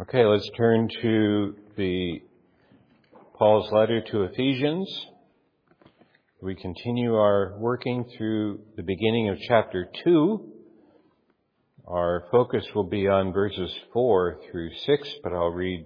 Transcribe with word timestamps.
Okay, 0.00 0.24
let's 0.24 0.48
turn 0.56 0.88
to 1.02 1.56
the 1.76 2.22
Paul's 3.36 3.68
letter 3.72 4.00
to 4.00 4.22
Ephesians. 4.22 4.88
We 6.40 6.54
continue 6.54 7.16
our 7.16 7.58
working 7.58 8.08
through 8.16 8.60
the 8.76 8.84
beginning 8.84 9.28
of 9.28 9.38
chapter 9.48 9.88
2. 10.04 10.52
Our 11.88 12.28
focus 12.30 12.64
will 12.76 12.88
be 12.88 13.08
on 13.08 13.32
verses 13.32 13.72
4 13.92 14.38
through 14.48 14.70
6, 14.86 15.14
but 15.24 15.32
I'll 15.32 15.50
read 15.50 15.84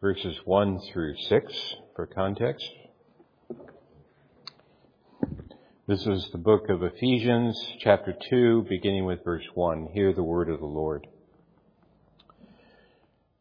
verses 0.00 0.36
1 0.44 0.80
through 0.92 1.14
6 1.28 1.74
for 1.94 2.08
context. 2.08 2.68
This 5.86 6.04
is 6.04 6.28
the 6.32 6.38
book 6.38 6.68
of 6.68 6.82
Ephesians, 6.82 7.56
chapter 7.78 8.12
2, 8.28 8.66
beginning 8.68 9.04
with 9.04 9.22
verse 9.22 9.46
1. 9.54 9.90
Hear 9.94 10.12
the 10.12 10.24
word 10.24 10.50
of 10.50 10.58
the 10.58 10.66
Lord. 10.66 11.06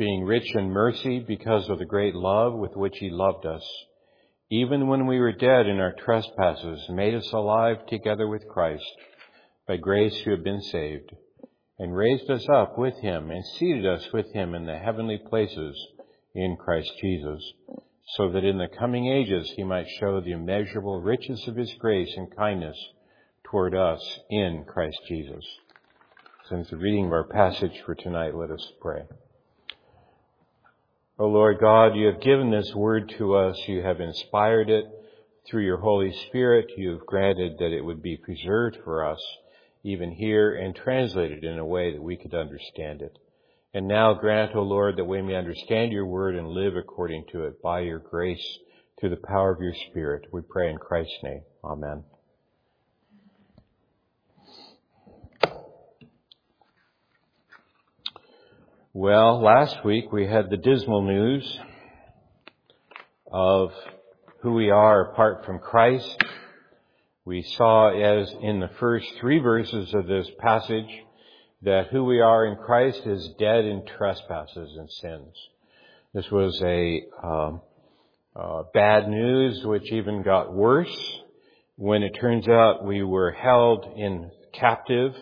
being 0.00 0.24
rich 0.24 0.54
in 0.54 0.70
mercy 0.70 1.18
because 1.28 1.68
of 1.68 1.78
the 1.78 1.84
great 1.84 2.14
love 2.14 2.54
with 2.54 2.74
which 2.74 2.96
he 2.96 3.10
loved 3.10 3.44
us, 3.44 3.62
even 4.50 4.88
when 4.88 5.06
we 5.06 5.20
were 5.20 5.30
dead 5.30 5.66
in 5.66 5.78
our 5.78 5.92
trespasses, 5.92 6.82
made 6.88 7.14
us 7.14 7.30
alive 7.34 7.76
together 7.86 8.26
with 8.26 8.48
Christ. 8.48 8.82
By 9.68 9.76
grace 9.76 10.18
you 10.24 10.32
have 10.32 10.42
been 10.42 10.62
saved, 10.62 11.10
and 11.78 11.94
raised 11.94 12.30
us 12.30 12.48
up 12.48 12.78
with 12.78 12.94
him, 13.02 13.30
and 13.30 13.44
seated 13.44 13.84
us 13.84 14.08
with 14.10 14.32
him 14.32 14.54
in 14.54 14.64
the 14.64 14.78
heavenly 14.78 15.20
places 15.28 15.76
in 16.34 16.56
Christ 16.56 16.90
Jesus, 17.02 17.52
so 18.16 18.30
that 18.30 18.42
in 18.42 18.56
the 18.56 18.68
coming 18.78 19.06
ages 19.06 19.52
he 19.54 19.64
might 19.64 19.86
show 20.00 20.18
the 20.22 20.32
immeasurable 20.32 21.02
riches 21.02 21.46
of 21.46 21.56
his 21.56 21.74
grace 21.78 22.12
and 22.16 22.34
kindness 22.34 22.76
toward 23.44 23.74
us 23.74 24.00
in 24.30 24.64
Christ 24.66 24.98
Jesus. 25.06 25.44
Since 26.48 26.70
the 26.70 26.78
reading 26.78 27.08
of 27.08 27.12
our 27.12 27.24
passage 27.24 27.82
for 27.84 27.94
tonight, 27.94 28.34
let 28.34 28.50
us 28.50 28.66
pray. 28.80 29.02
O 31.20 31.26
Lord 31.26 31.58
God, 31.60 31.96
you 31.96 32.06
have 32.06 32.22
given 32.22 32.50
this 32.50 32.74
word 32.74 33.12
to 33.18 33.34
us. 33.34 33.54
You 33.68 33.82
have 33.82 34.00
inspired 34.00 34.70
it 34.70 34.86
through 35.46 35.66
your 35.66 35.76
Holy 35.76 36.14
Spirit. 36.26 36.70
You 36.78 36.92
have 36.92 37.04
granted 37.04 37.58
that 37.58 37.76
it 37.76 37.84
would 37.84 38.00
be 38.00 38.16
preserved 38.16 38.78
for 38.84 39.04
us, 39.04 39.20
even 39.84 40.12
here, 40.12 40.54
and 40.54 40.74
translated 40.74 41.44
in 41.44 41.58
a 41.58 41.64
way 41.66 41.92
that 41.92 42.02
we 42.02 42.16
could 42.16 42.32
understand 42.32 43.02
it. 43.02 43.18
And 43.74 43.86
now 43.86 44.14
grant, 44.14 44.56
O 44.56 44.62
Lord, 44.62 44.96
that 44.96 45.04
we 45.04 45.20
may 45.20 45.34
understand 45.34 45.92
your 45.92 46.06
word 46.06 46.36
and 46.36 46.48
live 46.48 46.74
according 46.74 47.26
to 47.32 47.44
it 47.44 47.60
by 47.60 47.80
your 47.80 47.98
grace 47.98 48.58
through 48.98 49.10
the 49.10 49.16
power 49.16 49.52
of 49.52 49.60
your 49.60 49.74
Spirit. 49.90 50.24
We 50.32 50.40
pray 50.40 50.70
in 50.70 50.78
Christ's 50.78 51.18
name. 51.22 51.42
Amen. 51.62 52.02
Well, 58.92 59.40
last 59.40 59.84
week 59.84 60.10
we 60.10 60.26
had 60.26 60.50
the 60.50 60.56
dismal 60.56 61.02
news 61.02 61.60
of 63.30 63.70
who 64.40 64.54
we 64.54 64.70
are 64.70 65.12
apart 65.12 65.46
from 65.46 65.60
Christ. 65.60 66.20
We 67.24 67.44
saw 67.56 67.90
as 67.90 68.34
in 68.42 68.58
the 68.58 68.70
first 68.80 69.06
three 69.20 69.38
verses 69.38 69.94
of 69.94 70.08
this 70.08 70.28
passage 70.40 70.90
that 71.62 71.86
who 71.92 72.02
we 72.02 72.20
are 72.20 72.44
in 72.46 72.56
Christ 72.56 73.02
is 73.06 73.32
dead 73.38 73.64
in 73.64 73.86
trespasses 73.96 74.76
and 74.76 74.90
sins. 74.90 75.36
This 76.12 76.28
was 76.32 76.60
a 76.60 77.02
um, 77.22 77.60
uh, 78.34 78.64
bad 78.74 79.08
news 79.08 79.64
which 79.64 79.92
even 79.92 80.24
got 80.24 80.52
worse 80.52 81.20
when 81.76 82.02
it 82.02 82.18
turns 82.20 82.48
out 82.48 82.84
we 82.84 83.04
were 83.04 83.30
held 83.30 83.86
in 83.96 84.32
captive 84.52 85.14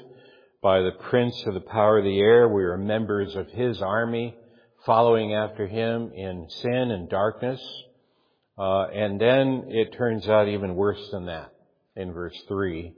by 0.63 0.81
the 0.81 0.93
prince 1.11 1.41
of 1.47 1.55
the 1.55 1.61
power 1.61 1.99
of 1.99 2.05
the 2.05 2.19
air. 2.19 2.49
We 2.49 2.65
are 2.65 2.77
members 2.77 3.37
of 3.37 3.49
his 3.49 3.81
army, 3.81 4.37
following 4.85 5.35
after 5.35 5.67
him 5.67 6.13
in 6.15 6.49
sin 6.49 6.91
and 6.91 7.09
darkness. 7.09 7.61
Uh, 8.59 8.87
and 8.89 9.21
then 9.21 9.67
it 9.69 9.93
turns 9.97 10.29
out 10.29 10.49
even 10.49 10.75
worse 10.75 11.11
than 11.13 11.27
that 11.27 11.53
in 11.95 12.13
verse 12.13 12.37
3. 12.49 12.93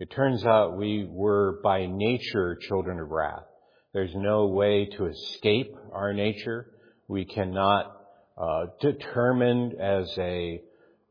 It 0.00 0.10
turns 0.10 0.44
out 0.44 0.76
we 0.76 1.06
were 1.08 1.60
by 1.62 1.86
nature 1.86 2.58
children 2.60 2.98
of 2.98 3.10
wrath. 3.10 3.44
There's 3.92 4.14
no 4.14 4.48
way 4.48 4.86
to 4.96 5.06
escape 5.06 5.74
our 5.92 6.12
nature. 6.12 6.66
We 7.08 7.24
cannot 7.24 7.96
uh, 8.36 8.66
determine 8.80 9.80
as 9.80 10.12
a 10.18 10.60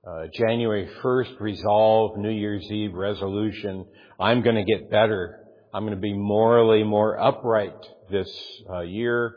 uh, 0.05 0.27
January 0.33 0.87
1st 1.01 1.39
resolve, 1.39 2.17
New 2.17 2.29
Year's 2.29 2.69
Eve 2.69 2.93
resolution, 2.93 3.87
I'm 4.19 4.43
going 4.43 4.55
to 4.55 4.63
get 4.63 4.91
better 4.91 5.44
I'm 5.75 5.83
going 5.83 5.93
to 5.93 5.99
be 5.99 6.13
morally 6.13 6.85
more 6.85 7.19
upright 7.19 7.75
this 8.09 8.31
uh, 8.69 8.79
year 8.79 9.35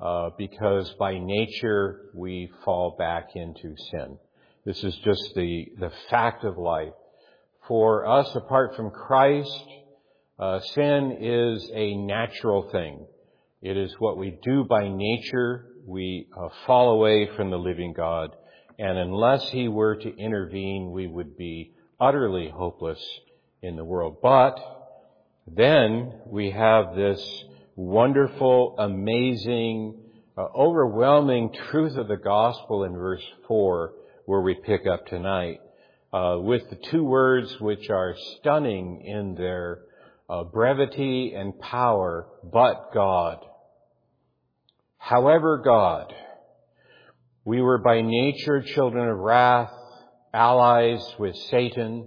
uh, 0.00 0.30
because 0.38 0.88
by 0.96 1.18
nature 1.18 2.02
we 2.14 2.52
fall 2.64 2.94
back 2.96 3.30
into 3.34 3.74
sin. 3.90 4.16
This 4.64 4.84
is 4.84 4.94
just 5.04 5.34
the, 5.34 5.66
the 5.80 5.90
fact 6.08 6.44
of 6.44 6.56
life. 6.56 6.92
For 7.66 8.06
us, 8.06 8.32
apart 8.36 8.76
from 8.76 8.92
Christ, 8.92 9.50
uh, 10.38 10.60
sin 10.60 11.18
is 11.20 11.68
a 11.74 11.96
natural 11.96 12.70
thing. 12.70 13.04
It 13.60 13.76
is 13.76 13.92
what 13.98 14.16
we 14.16 14.38
do 14.40 14.62
by 14.62 14.86
nature. 14.88 15.66
We 15.84 16.28
uh, 16.40 16.50
fall 16.64 16.90
away 16.90 17.28
from 17.34 17.50
the 17.50 17.58
living 17.58 17.92
God. 17.92 18.36
And 18.78 18.96
unless 18.98 19.48
He 19.48 19.66
were 19.66 19.96
to 19.96 20.16
intervene, 20.16 20.92
we 20.92 21.08
would 21.08 21.36
be 21.36 21.72
utterly 22.00 22.52
hopeless 22.54 23.04
in 23.62 23.74
the 23.74 23.84
world. 23.84 24.18
But 24.22 24.60
then 25.46 26.12
we 26.26 26.50
have 26.50 26.94
this 26.94 27.44
wonderful, 27.74 28.76
amazing, 28.78 29.98
uh, 30.36 30.46
overwhelming 30.54 31.52
truth 31.70 31.96
of 31.96 32.08
the 32.08 32.16
gospel 32.16 32.84
in 32.84 32.92
verse 32.92 33.24
4 33.48 33.92
where 34.26 34.40
we 34.40 34.54
pick 34.54 34.86
up 34.86 35.06
tonight 35.06 35.60
uh, 36.12 36.36
with 36.38 36.68
the 36.70 36.76
two 36.90 37.02
words 37.02 37.60
which 37.60 37.90
are 37.90 38.14
stunning 38.38 39.02
in 39.04 39.34
their 39.34 39.80
uh, 40.28 40.44
brevity 40.44 41.34
and 41.34 41.58
power, 41.58 42.26
but 42.44 42.92
God. 42.94 43.38
However 44.98 45.60
God, 45.64 46.14
we 47.44 47.60
were 47.60 47.78
by 47.78 48.02
nature 48.02 48.62
children 48.62 49.08
of 49.08 49.18
wrath, 49.18 49.72
allies 50.32 51.04
with 51.18 51.34
Satan, 51.50 52.06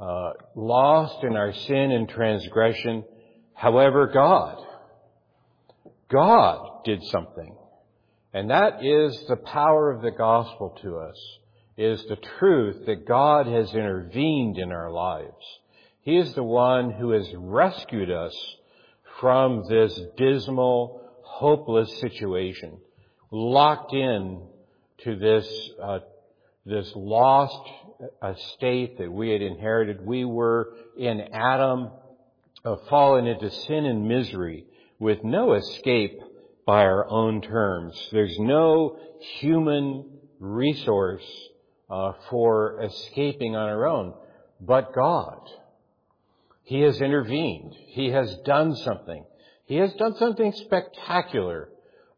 uh, 0.00 0.30
lost 0.54 1.22
in 1.22 1.36
our 1.36 1.52
sin 1.52 1.92
and 1.92 2.08
transgression. 2.08 3.04
However, 3.54 4.10
God, 4.12 4.62
God 6.10 6.84
did 6.84 7.02
something. 7.04 7.56
And 8.32 8.50
that 8.50 8.84
is 8.84 9.24
the 9.28 9.36
power 9.36 9.92
of 9.92 10.02
the 10.02 10.10
gospel 10.10 10.76
to 10.82 10.98
us, 10.98 11.16
is 11.78 12.04
the 12.08 12.18
truth 12.38 12.86
that 12.86 13.06
God 13.06 13.46
has 13.46 13.72
intervened 13.72 14.58
in 14.58 14.72
our 14.72 14.90
lives. 14.90 15.60
He 16.02 16.16
is 16.16 16.34
the 16.34 16.42
one 16.42 16.90
who 16.90 17.10
has 17.12 17.28
rescued 17.36 18.10
us 18.10 18.34
from 19.20 19.62
this 19.68 19.98
dismal, 20.16 21.00
hopeless 21.22 22.00
situation, 22.00 22.78
locked 23.30 23.94
in 23.94 24.46
to 25.04 25.16
this, 25.16 25.70
uh, 25.82 26.00
this 26.66 26.90
lost 26.96 27.68
estate 28.22 28.98
that 28.98 29.12
we 29.12 29.30
had 29.30 29.42
inherited. 29.42 30.04
We 30.04 30.24
were 30.24 30.72
in 30.96 31.20
Adam, 31.32 31.90
uh, 32.64 32.76
fallen 32.88 33.26
into 33.26 33.50
sin 33.50 33.84
and 33.84 34.08
misery 34.08 34.64
with 34.98 35.22
no 35.22 35.52
escape 35.54 36.20
by 36.66 36.82
our 36.82 37.08
own 37.10 37.42
terms. 37.42 38.08
There's 38.10 38.38
no 38.38 38.98
human 39.38 40.06
resource 40.38 41.24
uh, 41.90 42.12
for 42.30 42.82
escaping 42.82 43.54
on 43.54 43.68
our 43.68 43.86
own, 43.86 44.14
but 44.60 44.94
God. 44.94 45.40
He 46.62 46.80
has 46.80 46.98
intervened. 47.02 47.74
He 47.88 48.08
has 48.08 48.34
done 48.46 48.74
something. 48.76 49.24
He 49.66 49.76
has 49.76 49.92
done 49.94 50.14
something 50.16 50.52
spectacular, 50.52 51.68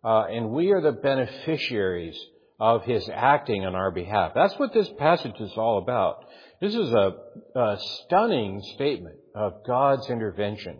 uh, 0.04 0.26
and 0.30 0.50
we 0.50 0.70
are 0.70 0.80
the 0.80 0.92
beneficiaries 0.92 2.16
of 2.58 2.84
his 2.84 3.08
acting 3.12 3.66
on 3.66 3.74
our 3.74 3.90
behalf. 3.90 4.32
That's 4.34 4.58
what 4.58 4.72
this 4.72 4.88
passage 4.98 5.38
is 5.40 5.52
all 5.56 5.78
about. 5.78 6.24
This 6.60 6.74
is 6.74 6.90
a, 6.90 7.14
a 7.54 7.78
stunning 7.78 8.62
statement 8.74 9.16
of 9.34 9.64
God's 9.66 10.08
intervention. 10.08 10.78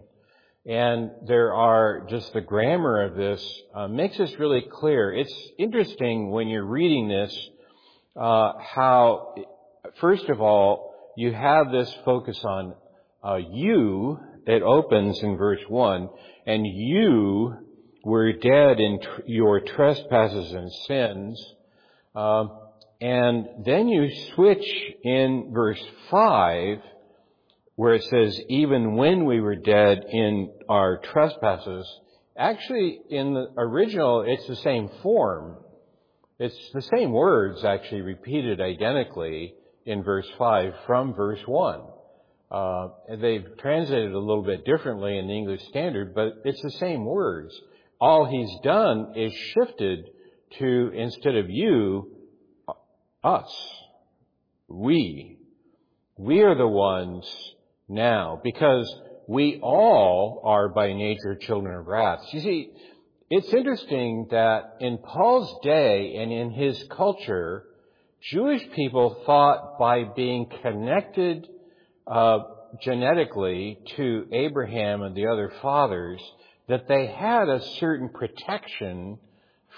And 0.65 1.11
there 1.27 1.55
are 1.55 2.07
just 2.09 2.33
the 2.33 2.41
grammar 2.41 3.03
of 3.03 3.15
this 3.15 3.63
uh, 3.75 3.87
makes 3.89 4.17
this 4.19 4.37
really 4.39 4.63
clear. 4.63 5.13
It's 5.13 5.35
interesting 5.59 6.31
when 6.31 6.49
you're 6.49 6.65
reading 6.65 7.09
this 7.09 7.51
uh, 8.17 8.55
how, 8.59 9.35
first 10.01 10.29
of 10.29 10.41
all, 10.41 10.95
you 11.17 11.33
have 11.33 11.71
this 11.71 11.95
focus 12.05 12.43
on 12.43 12.75
uh, 13.23 13.37
you. 13.37 14.19
It 14.47 14.63
opens 14.63 15.23
in 15.23 15.37
verse 15.37 15.61
one, 15.69 16.09
and 16.47 16.67
you 16.67 17.55
were 18.03 18.33
dead 18.33 18.81
in 18.81 19.01
tr- 19.01 19.21
your 19.27 19.61
trespasses 19.61 20.53
and 20.53 20.73
sins. 20.87 21.55
Um, 22.17 22.51
and 23.01 23.47
then 23.65 23.89
you 23.89 24.11
switch 24.35 24.67
in 25.05 25.51
verse 25.53 25.83
five 26.11 26.79
where 27.75 27.95
it 27.95 28.05
says, 28.05 28.41
even 28.49 28.97
when 28.97 29.27
we 29.27 29.39
were 29.41 29.55
dead 29.55 30.07
in 30.11 30.51
our 30.67 30.97
trespasses, 31.13 31.87
actually 32.37 33.01
in 33.11 33.35
the 33.35 33.49
original, 33.59 34.25
it's 34.27 34.47
the 34.47 34.57
same 34.57 34.89
form. 35.03 35.59
It's 36.39 36.57
the 36.73 36.81
same 36.81 37.13
words 37.13 37.65
actually 37.65 38.01
repeated 38.01 38.63
identically 38.63 39.55
in 39.85 40.03
verse 40.03 40.27
5 40.39 40.75
from 40.87 41.15
verse 41.15 41.41
1. 41.47 41.81
Uh, 42.51 42.89
they've 43.21 43.47
translated 43.59 44.13
a 44.13 44.19
little 44.19 44.43
bit 44.43 44.65
differently 44.65 45.19
in 45.19 45.27
the 45.27 45.35
English 45.35 45.63
Standard, 45.69 46.15
but 46.15 46.43
it's 46.45 46.63
the 46.63 46.71
same 46.73 47.05
words. 47.05 47.59
All 48.01 48.25
he's 48.25 48.51
done 48.63 49.13
is 49.17 49.33
shifted 49.55 50.11
to, 50.59 50.91
instead 50.95 51.37
of 51.37 51.51
you, 51.51 52.11
us. 53.23 53.53
We. 54.69 55.39
We 56.17 56.43
are 56.43 56.55
the 56.55 56.69
ones 56.69 57.27
now 57.89 58.41
because 58.43 58.93
we 59.29 59.61
all 59.63 60.41
are 60.45 60.69
by 60.69 60.93
nature 60.93 61.35
children 61.35 61.77
of 61.77 61.87
wrath. 61.87 62.21
You 62.33 62.41
see, 62.41 62.71
it's 63.29 63.53
interesting 63.53 64.29
that 64.31 64.77
in 64.81 64.99
Paul's 64.99 65.59
day 65.63 66.17
and 66.17 66.33
in 66.33 66.51
his 66.53 66.83
culture, 66.91 67.65
Jewish 68.23 68.63
people 68.75 69.23
thought 69.27 69.79
by 69.79 70.05
being 70.05 70.49
connected 70.63 71.49
uh, 72.07 72.39
genetically 72.83 73.79
to 73.97 74.27
Abraham 74.33 75.03
and 75.03 75.15
the 75.15 75.27
other 75.27 75.53
fathers 75.61 76.23
that 76.69 76.89
they 76.89 77.07
had 77.07 77.49
a 77.49 77.63
certain 77.79 78.09
protection 78.09 79.19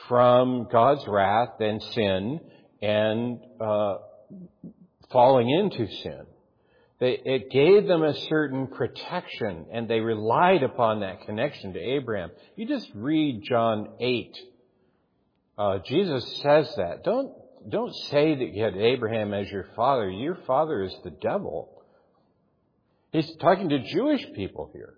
from 0.06 0.68
God's 0.70 1.06
wrath 1.06 1.60
and 1.60 1.82
sin 1.82 2.40
and 2.80 3.40
uh, 3.60 3.96
falling 5.10 5.50
into 5.50 5.90
sin. 6.02 6.26
They, 7.00 7.20
it 7.24 7.50
gave 7.50 7.86
them 7.86 8.02
a 8.02 8.14
certain 8.14 8.66
protection, 8.66 9.66
and 9.72 9.88
they 9.88 10.00
relied 10.00 10.64
upon 10.64 11.00
that 11.00 11.22
connection 11.22 11.72
to 11.74 11.78
Abraham. 11.78 12.30
You 12.56 12.66
just 12.66 12.88
read 12.94 13.42
John 13.48 13.90
8. 14.00 14.36
Uh, 15.56 15.78
Jesus 15.86 16.24
says 16.42 16.72
that. 16.76 17.04
Don't, 17.04 17.32
don't 17.68 17.94
say 18.10 18.34
that 18.34 18.52
you 18.52 18.64
had 18.64 18.76
Abraham 18.76 19.32
as 19.32 19.48
your 19.48 19.68
father. 19.76 20.10
Your 20.10 20.38
father 20.46 20.82
is 20.82 20.94
the 21.04 21.10
devil. 21.10 21.82
He's 23.12 23.30
talking 23.36 23.68
to 23.68 23.78
Jewish 23.78 24.24
people 24.34 24.70
here. 24.72 24.94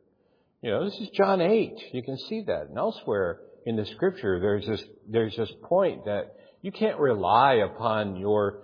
You 0.62 0.70
know, 0.70 0.84
this 0.84 0.98
is 1.00 1.10
John 1.10 1.40
8. 1.40 1.72
You 1.92 2.02
can 2.02 2.16
see 2.16 2.44
that. 2.46 2.68
And 2.68 2.78
elsewhere 2.78 3.40
in 3.66 3.76
the 3.76 3.86
scripture, 3.86 4.40
there's 4.40 4.66
this, 4.66 4.84
there's 5.08 5.36
this 5.36 5.52
point 5.64 6.04
that 6.06 6.34
you 6.62 6.72
can't 6.72 6.98
rely 6.98 7.54
upon 7.54 8.16
your 8.16 8.62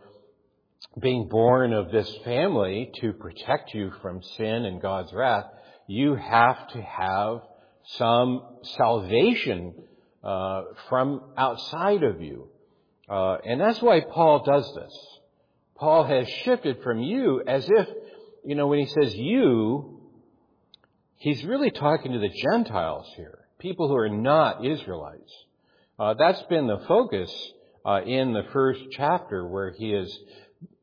being 1.00 1.28
born 1.28 1.72
of 1.72 1.90
this 1.90 2.10
family 2.24 2.90
to 3.00 3.12
protect 3.12 3.74
you 3.74 3.92
from 4.00 4.22
sin 4.22 4.64
and 4.64 4.80
God's 4.80 5.12
wrath, 5.12 5.44
you 5.86 6.14
have 6.14 6.68
to 6.68 6.80
have 6.80 7.40
some 7.98 8.42
salvation 8.62 9.74
uh, 10.24 10.62
from 10.88 11.20
outside 11.36 12.02
of 12.02 12.20
you. 12.20 12.48
Uh, 13.08 13.36
and 13.44 13.60
that's 13.60 13.80
why 13.80 14.00
Paul 14.00 14.42
does 14.44 14.72
this. 14.74 14.92
Paul 15.76 16.04
has 16.04 16.28
shifted 16.44 16.82
from 16.82 17.00
you 17.00 17.42
as 17.46 17.68
if, 17.68 17.88
you 18.44 18.54
know, 18.54 18.66
when 18.66 18.78
he 18.78 18.86
says 18.86 19.14
you, 19.14 20.00
he's 21.16 21.44
really 21.44 21.70
talking 21.70 22.12
to 22.12 22.18
the 22.18 22.30
Gentiles 22.30 23.06
here, 23.16 23.35
people 23.58 23.88
who 23.88 23.96
are 23.96 24.08
not 24.08 24.64
Israelites. 24.64 25.32
Uh, 25.98 26.14
that's 26.18 26.42
been 26.44 26.66
the 26.66 26.84
focus 26.86 27.30
uh, 27.84 28.02
in 28.02 28.32
the 28.32 28.44
first 28.52 28.80
chapter 28.92 29.46
where 29.46 29.70
he 29.70 29.92
is 29.92 30.18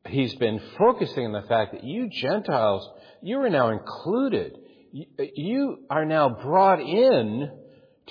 he's 0.08 0.34
been 0.36 0.60
focusing 0.78 1.26
on 1.26 1.32
the 1.32 1.48
fact 1.48 1.72
that 1.72 1.84
you 1.84 2.08
Gentiles, 2.10 2.88
you 3.22 3.40
are 3.40 3.50
now 3.50 3.70
included. 3.70 4.58
You 4.92 5.78
are 5.90 6.04
now 6.04 6.28
brought 6.28 6.80
in 6.80 7.50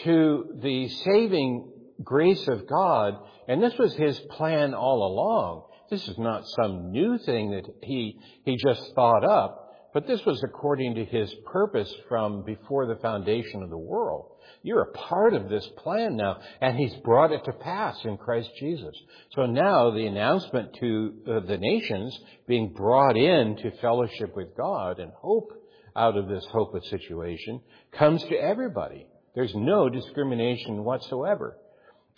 to 0.04 0.46
the 0.62 0.90
saving 0.90 1.72
grace 2.04 2.48
of 2.48 2.68
God, 2.68 3.16
and 3.48 3.62
this 3.62 3.78
was 3.78 3.94
his 3.94 4.20
plan 4.32 4.74
all 4.74 5.06
along. 5.06 5.64
This 5.90 6.08
is 6.08 6.18
not 6.18 6.48
some 6.48 6.92
new 6.92 7.18
thing 7.20 7.52
that 7.52 7.66
he, 7.84 8.18
he 8.44 8.58
just 8.58 8.94
thought 8.96 9.24
up, 9.24 9.63
but 9.94 10.08
this 10.08 10.26
was 10.26 10.42
according 10.44 10.96
to 10.96 11.06
his 11.06 11.34
purpose 11.46 11.94
from 12.10 12.44
before 12.44 12.88
the 12.88 12.96
foundation 13.02 13.64
of 13.64 13.70
the 13.70 13.78
world. 13.78 14.34
You're 14.62 14.82
a 14.82 14.92
part 14.94 15.34
of 15.34 15.50
this 15.50 15.68
plan 15.78 16.16
now, 16.16 16.40
and 16.62 16.78
He's 16.78 16.96
brought 17.04 17.32
it 17.32 17.44
to 17.46 17.52
pass 17.52 17.98
in 18.06 18.18
Christ 18.18 18.50
Jesus. 18.58 18.96
So 19.36 19.46
now 19.46 19.92
the 19.92 20.06
announcement 20.06 20.74
to 20.80 21.14
uh, 21.28 21.40
the 21.42 21.58
nations 21.58 22.18
being 22.48 22.74
brought 22.74 23.18
in 23.18 23.58
to 23.58 23.72
fellowship 23.82 24.36
with 24.36 24.56
God 24.56 25.00
and 25.00 25.12
hope 25.14 25.52
out 25.96 26.18
of 26.18 26.28
this 26.28 26.46
hopeless 26.46 26.90
situation 26.90 27.62
comes 27.92 28.24
to 28.24 28.36
everybody. 28.36 29.06
There's 29.36 29.54
no 29.54 29.90
discrimination 29.90 30.84
whatsoever. 30.84 31.58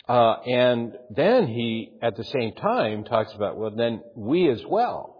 Uh, 0.08 0.34
and 0.46 0.92
then 1.10 1.48
he, 1.48 1.92
at 2.00 2.16
the 2.16 2.24
same 2.24 2.54
time, 2.54 3.04
talks 3.04 3.32
about, 3.34 3.56
well, 3.56 3.72
then 3.74 4.02
we 4.14 4.48
as 4.48 4.62
well. 4.64 5.15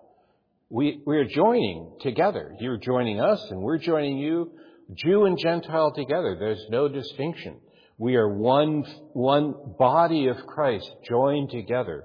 We, 0.69 1.01
we 1.07 1.19
are 1.19 1.25
joining 1.25 1.93
together. 2.01 2.57
You're 2.59 2.77
joining 2.77 3.21
us 3.21 3.41
and 3.51 3.61
we're 3.61 3.79
joining 3.79 4.19
you. 4.19 4.51
Jew 4.95 5.25
and 5.25 5.39
Gentile 5.39 5.93
together. 5.93 6.37
There's 6.39 6.65
no 6.71 6.89
distinction. 6.89 7.59
We 7.99 8.17
are 8.17 8.29
one, 8.29 8.85
one 9.13 9.55
body 9.79 10.27
of 10.27 10.45
Christ 10.45 10.91
joined 11.09 11.51
together. 11.51 12.05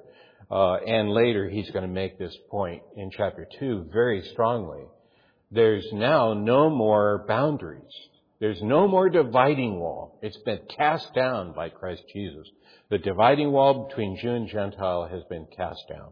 Uh, 0.51 0.75
and 0.75 1.09
later 1.09 1.49
he's 1.49 1.71
going 1.71 1.87
to 1.87 1.91
make 1.91 2.19
this 2.19 2.37
point 2.51 2.83
in 2.95 3.09
chapter 3.09 3.47
2 3.59 3.89
very 3.91 4.21
strongly. 4.31 4.83
There's 5.49 5.87
now 5.91 6.33
no 6.33 6.69
more 6.69 7.25
boundaries. 7.27 7.91
There's 8.39 8.61
no 8.61 8.87
more 8.87 9.09
dividing 9.09 9.79
wall. 9.79 10.19
It's 10.21 10.37
been 10.37 10.59
cast 10.77 11.15
down 11.15 11.53
by 11.53 11.69
Christ 11.69 12.03
Jesus. 12.13 12.47
The 12.89 12.99
dividing 12.99 13.51
wall 13.51 13.87
between 13.87 14.19
Jew 14.21 14.33
and 14.33 14.47
Gentile 14.47 15.07
has 15.11 15.23
been 15.29 15.47
cast 15.55 15.83
down. 15.89 16.11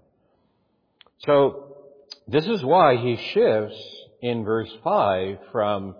So, 1.25 1.78
this 2.27 2.45
is 2.45 2.63
why 2.63 2.97
he 2.97 3.15
shifts 3.33 3.81
in 4.21 4.43
verse 4.43 4.71
5 4.83 5.37
from 5.51 5.95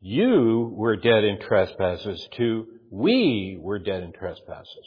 you 0.00 0.72
were 0.74 0.96
dead 0.96 1.24
in 1.24 1.40
trespasses 1.40 2.28
to 2.36 2.66
we 2.90 3.56
were 3.60 3.78
dead 3.78 4.02
in 4.02 4.12
trespasses. 4.12 4.86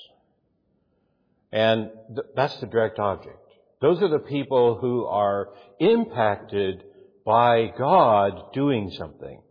And 1.52 1.90
th- 2.08 2.28
that's 2.36 2.58
the 2.60 2.68
direct 2.68 3.00
object. 3.00 3.40
Those 3.82 4.02
are 4.02 4.10
the 4.10 4.20
people 4.20 4.78
who 4.80 5.06
are 5.06 5.50
impacted 5.80 6.84
by 7.26 7.68
God 7.78 8.54
doing 8.54 8.92
something. 8.92 9.42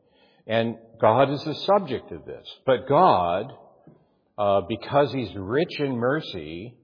And 0.47 0.77
God 1.01 1.31
is 1.31 1.43
the 1.45 1.55
subject 1.55 2.13
of 2.13 2.25
this. 2.25 2.47
But 2.65 2.87
God, 2.89 3.53
uh, 4.39 4.61
because 4.69 5.13
He's 5.13 5.35
rich 5.35 5.81
in 5.81 5.97
mercy, 5.97 6.75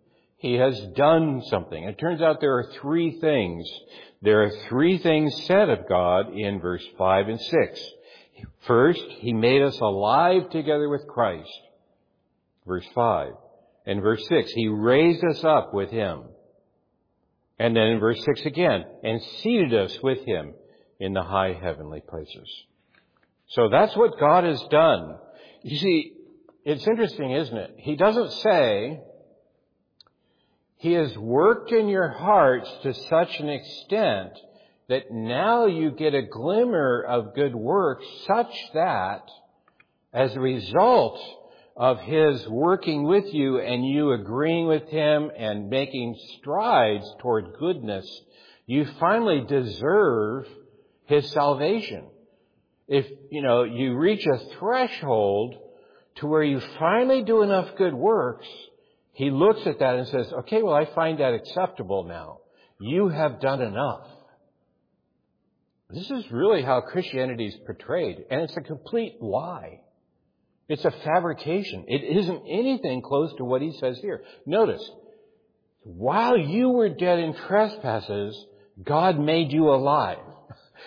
He 0.40 0.54
has 0.54 0.80
done 0.96 1.42
something. 1.50 1.84
It 1.84 1.98
turns 1.98 2.22
out 2.22 2.40
there 2.40 2.56
are 2.56 2.72
three 2.80 3.20
things. 3.20 3.70
There 4.22 4.42
are 4.42 4.50
three 4.70 4.96
things 4.96 5.44
said 5.44 5.68
of 5.68 5.86
God 5.86 6.32
in 6.34 6.60
verse 6.60 6.82
5 6.96 7.28
and 7.28 7.38
6. 7.38 7.90
First, 8.66 9.04
He 9.18 9.34
made 9.34 9.60
us 9.60 9.78
alive 9.80 10.48
together 10.48 10.88
with 10.88 11.06
Christ. 11.06 11.50
Verse 12.66 12.86
5. 12.94 13.32
And 13.84 14.00
verse 14.00 14.26
6, 14.28 14.50
He 14.52 14.68
raised 14.68 15.22
us 15.30 15.44
up 15.44 15.74
with 15.74 15.90
Him. 15.90 16.22
And 17.58 17.76
then 17.76 17.88
in 17.88 18.00
verse 18.00 18.24
6 18.24 18.46
again, 18.46 18.86
and 19.04 19.20
seated 19.42 19.74
us 19.74 19.98
with 20.02 20.24
Him 20.24 20.54
in 20.98 21.12
the 21.12 21.22
high 21.22 21.52
heavenly 21.52 22.00
places. 22.00 22.48
So 23.48 23.68
that's 23.68 23.94
what 23.94 24.18
God 24.18 24.44
has 24.44 24.62
done. 24.70 25.18
You 25.62 25.76
see, 25.76 26.14
it's 26.64 26.86
interesting, 26.86 27.32
isn't 27.32 27.58
it? 27.58 27.74
He 27.76 27.96
doesn't 27.96 28.32
say, 28.32 29.00
He 30.80 30.94
has 30.94 31.16
worked 31.18 31.72
in 31.72 31.88
your 31.88 32.08
hearts 32.08 32.70
to 32.84 32.94
such 32.94 33.38
an 33.38 33.50
extent 33.50 34.32
that 34.88 35.10
now 35.10 35.66
you 35.66 35.90
get 35.90 36.14
a 36.14 36.22
glimmer 36.22 37.02
of 37.02 37.34
good 37.34 37.54
works 37.54 38.06
such 38.26 38.50
that 38.72 39.28
as 40.14 40.34
a 40.34 40.40
result 40.40 41.20
of 41.76 42.00
His 42.00 42.48
working 42.48 43.04
with 43.04 43.26
you 43.26 43.60
and 43.60 43.86
you 43.86 44.12
agreeing 44.12 44.68
with 44.68 44.88
Him 44.88 45.30
and 45.36 45.68
making 45.68 46.18
strides 46.38 47.04
toward 47.20 47.58
goodness, 47.58 48.06
you 48.64 48.86
finally 48.98 49.44
deserve 49.46 50.46
His 51.04 51.30
salvation. 51.30 52.06
if, 52.88 53.06
you 53.30 53.42
know, 53.42 53.64
you 53.64 53.98
reach 53.98 54.26
a 54.26 54.38
threshold 54.58 55.56
to 56.16 56.26
where 56.26 56.42
you 56.42 56.58
finally 56.78 57.22
do 57.22 57.42
enough 57.42 57.76
good 57.76 57.94
works, 57.94 58.48
he 59.20 59.30
looks 59.30 59.60
at 59.66 59.80
that 59.80 59.96
and 59.96 60.08
says, 60.08 60.32
okay, 60.32 60.62
well, 60.62 60.72
I 60.72 60.86
find 60.94 61.20
that 61.20 61.34
acceptable 61.34 62.04
now. 62.04 62.38
You 62.80 63.08
have 63.08 63.38
done 63.38 63.60
enough. 63.60 64.06
This 65.90 66.10
is 66.10 66.32
really 66.32 66.62
how 66.62 66.80
Christianity 66.80 67.48
is 67.48 67.56
portrayed, 67.66 68.24
and 68.30 68.40
it's 68.40 68.56
a 68.56 68.62
complete 68.62 69.20
lie. 69.20 69.82
It's 70.70 70.86
a 70.86 70.90
fabrication. 71.04 71.84
It 71.86 72.02
isn't 72.16 72.44
anything 72.48 73.02
close 73.02 73.34
to 73.36 73.44
what 73.44 73.60
he 73.60 73.76
says 73.78 73.98
here. 74.00 74.22
Notice, 74.46 74.90
while 75.82 76.38
you 76.38 76.70
were 76.70 76.88
dead 76.88 77.18
in 77.18 77.34
trespasses, 77.34 78.42
God 78.82 79.20
made 79.20 79.52
you 79.52 79.68
alive. 79.68 80.16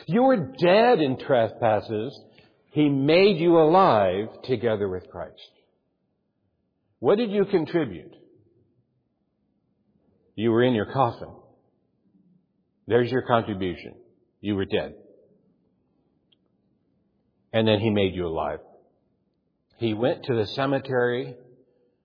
You 0.08 0.24
were 0.24 0.54
dead 0.58 1.02
in 1.02 1.20
trespasses. 1.20 2.20
He 2.72 2.90
made 2.90 3.38
you 3.38 3.60
alive 3.60 4.30
together 4.46 4.90
with 4.90 5.08
Christ. 5.12 5.52
What 6.98 7.20
did 7.20 7.30
you 7.30 7.46
contribute? 7.46 8.16
You 10.36 10.52
were 10.52 10.64
in 10.64 10.74
your 10.74 10.92
coffin. 10.92 11.30
There's 12.88 13.12
your 13.12 13.22
contribution. 13.22 13.96
You 14.42 14.56
were 14.56 14.66
dead. 14.66 14.96
And 17.54 17.68
then 17.68 17.80
He 17.80 17.90
made 17.90 18.16
you 18.16 18.28
alive. 18.28 18.60
He 19.78 19.94
went 19.94 20.24
to 20.24 20.36
the 20.36 20.48
cemetery 20.48 21.36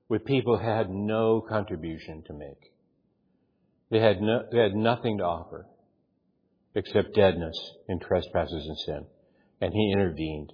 with 0.09 0.25
people 0.25 0.59
who 0.59 0.65
had 0.65 0.91
no 0.91 1.41
contribution 1.41 2.23
to 2.27 2.33
make. 2.33 2.73
They 3.91 4.01
had, 4.01 4.21
no, 4.21 4.45
they 4.51 4.59
had 4.59 4.75
nothing 4.75 5.19
to 5.19 5.25
offer 5.25 5.67
except 6.75 7.15
deadness 7.15 7.57
in 7.89 7.99
trespasses 7.99 8.67
and 8.67 8.79
sin. 8.79 9.07
And 9.61 9.73
He 9.73 9.93
intervened. 9.93 10.53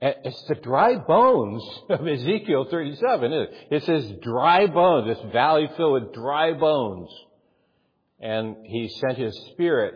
Eh, 0.00 0.12
it's 0.24 0.42
the 0.44 0.54
dry 0.54 0.96
bones 0.96 1.62
of 1.88 2.06
Ezekiel 2.06 2.66
37. 2.70 3.32
It? 3.32 3.50
it 3.70 3.84
says 3.84 4.12
dry 4.22 4.66
bones, 4.66 5.06
this 5.16 5.32
valley 5.32 5.68
filled 5.76 6.02
with 6.02 6.14
dry 6.14 6.52
bones. 6.52 7.08
And 8.20 8.56
He 8.64 8.88
sent 8.88 9.18
His 9.18 9.36
Spirit 9.52 9.94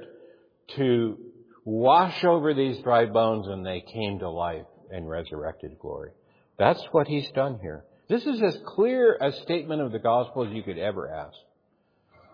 to 0.76 1.18
wash 1.64 2.25
over 2.25 2.54
these 2.54 2.78
dry 2.78 3.06
bones 3.06 3.47
and 3.47 3.64
they 3.64 3.80
came 3.80 4.18
to 4.18 4.28
life 4.28 4.66
and 4.90 5.09
resurrected 5.09 5.78
glory. 5.78 6.11
That's 6.59 6.82
what 6.90 7.06
He's 7.06 7.30
done 7.30 7.59
here. 7.62 7.85
This 8.09 8.26
is 8.26 8.42
as 8.42 8.59
clear 8.66 9.16
a 9.21 9.32
statement 9.32 9.80
of 9.80 9.92
the 9.92 9.99
gospel 9.99 10.47
as 10.47 10.52
you 10.52 10.62
could 10.62 10.78
ever 10.78 11.09
ask. 11.09 11.37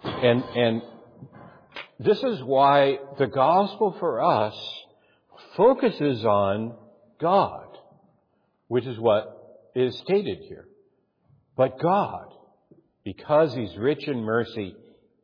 And, 0.02 0.42
and 0.56 0.82
this 2.00 2.22
is 2.22 2.42
why 2.42 2.98
the 3.18 3.26
gospel 3.26 3.94
for 3.98 4.22
us 4.22 4.54
focuses 5.56 6.24
on 6.24 6.74
God, 7.20 7.78
which 8.68 8.86
is 8.86 8.98
what 8.98 9.70
is 9.74 9.98
stated 9.98 10.38
here. 10.48 10.66
But 11.56 11.80
God, 11.80 12.32
because 13.04 13.54
He's 13.54 13.76
rich 13.76 14.06
in 14.06 14.20
mercy, 14.20 14.76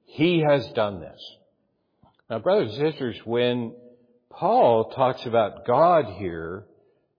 He 0.05 0.41
has 0.41 0.67
done 0.73 1.01
this. 1.01 1.21
Now, 2.29 2.39
brothers 2.39 2.77
and 2.77 2.91
sisters, 2.91 3.17
when 3.25 3.75
Paul 4.31 4.91
talks 4.91 5.25
about 5.27 5.67
God 5.67 6.07
here, 6.19 6.65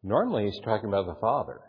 normally 0.03 0.45
he's 0.45 0.59
talking 0.63 0.89
about 0.89 1.05
the 1.05 1.19
Father. 1.21 1.61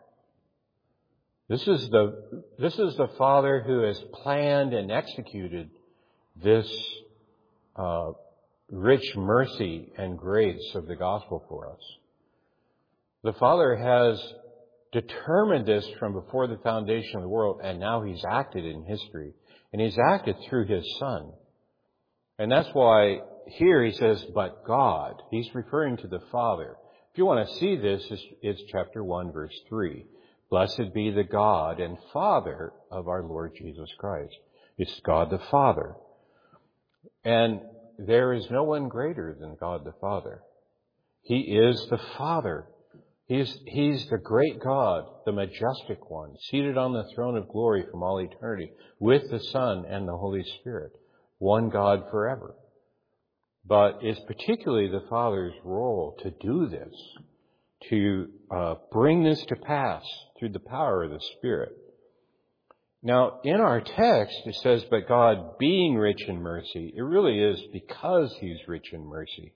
This 1.48 1.66
is 1.68 1.88
the, 1.90 2.42
this 2.58 2.76
is 2.78 2.96
the 2.96 3.08
Father 3.16 3.62
who 3.64 3.82
has 3.82 4.02
planned 4.12 4.74
and 4.74 4.90
executed 4.90 5.70
this 6.42 6.68
uh, 7.76 8.12
rich 8.70 9.14
mercy 9.14 9.92
and 9.96 10.18
grace 10.18 10.74
of 10.74 10.86
the 10.86 10.96
gospel 10.96 11.44
for 11.48 11.70
us. 11.70 11.80
The 13.26 13.32
Father 13.32 13.74
has 13.74 14.22
determined 14.92 15.66
this 15.66 15.84
from 15.98 16.12
before 16.12 16.46
the 16.46 16.58
foundation 16.58 17.16
of 17.16 17.22
the 17.22 17.28
world, 17.28 17.60
and 17.60 17.80
now 17.80 18.04
He's 18.04 18.24
acted 18.24 18.64
in 18.64 18.84
history. 18.84 19.32
And 19.72 19.82
He's 19.82 19.98
acted 19.98 20.36
through 20.48 20.66
His 20.66 20.86
Son. 21.00 21.32
And 22.38 22.52
that's 22.52 22.68
why 22.72 23.18
here 23.48 23.84
He 23.84 23.90
says, 23.90 24.24
but 24.32 24.64
God. 24.64 25.20
He's 25.32 25.52
referring 25.56 25.96
to 25.96 26.06
the 26.06 26.20
Father. 26.30 26.76
If 27.10 27.18
you 27.18 27.26
want 27.26 27.48
to 27.48 27.54
see 27.56 27.74
this, 27.74 28.06
it's 28.42 28.62
chapter 28.70 29.02
1, 29.02 29.32
verse 29.32 29.58
3. 29.68 30.06
Blessed 30.48 30.94
be 30.94 31.10
the 31.10 31.24
God 31.24 31.80
and 31.80 31.98
Father 32.12 32.72
of 32.92 33.08
our 33.08 33.24
Lord 33.24 33.56
Jesus 33.58 33.90
Christ. 33.98 34.36
It's 34.78 35.00
God 35.00 35.30
the 35.30 35.42
Father. 35.50 35.96
And 37.24 37.60
there 37.98 38.32
is 38.34 38.48
no 38.52 38.62
one 38.62 38.86
greater 38.86 39.36
than 39.40 39.56
God 39.58 39.84
the 39.84 39.94
Father. 40.00 40.42
He 41.22 41.38
is 41.40 41.88
the 41.90 42.00
Father. 42.16 42.66
He's, 43.26 43.58
he's 43.66 44.06
the 44.08 44.18
great 44.18 44.60
God, 44.62 45.04
the 45.24 45.32
majestic 45.32 46.10
one, 46.10 46.36
seated 46.48 46.78
on 46.78 46.92
the 46.92 47.08
throne 47.14 47.36
of 47.36 47.48
glory 47.48 47.84
from 47.90 48.02
all 48.04 48.20
eternity, 48.20 48.70
with 49.00 49.28
the 49.30 49.40
Son 49.40 49.84
and 49.88 50.06
the 50.06 50.16
Holy 50.16 50.44
Spirit, 50.60 50.92
one 51.38 51.68
God 51.68 52.04
forever. 52.10 52.54
But 53.64 53.98
it's 54.02 54.20
particularly 54.28 54.88
the 54.88 55.08
Father's 55.10 55.54
role 55.64 56.16
to 56.22 56.30
do 56.30 56.68
this, 56.68 56.94
to 57.90 58.28
uh, 58.48 58.74
bring 58.92 59.24
this 59.24 59.44
to 59.46 59.56
pass 59.56 60.04
through 60.38 60.50
the 60.50 60.60
power 60.60 61.02
of 61.02 61.10
the 61.10 61.20
Spirit. 61.36 61.72
Now, 63.02 63.40
in 63.42 63.60
our 63.60 63.80
text, 63.80 64.36
it 64.46 64.54
says, 64.62 64.84
but 64.88 65.08
God 65.08 65.58
being 65.58 65.96
rich 65.96 66.22
in 66.28 66.40
mercy, 66.40 66.94
it 66.96 67.02
really 67.02 67.40
is 67.40 67.60
because 67.72 68.36
He's 68.40 68.58
rich 68.68 68.92
in 68.92 69.04
mercy. 69.04 69.52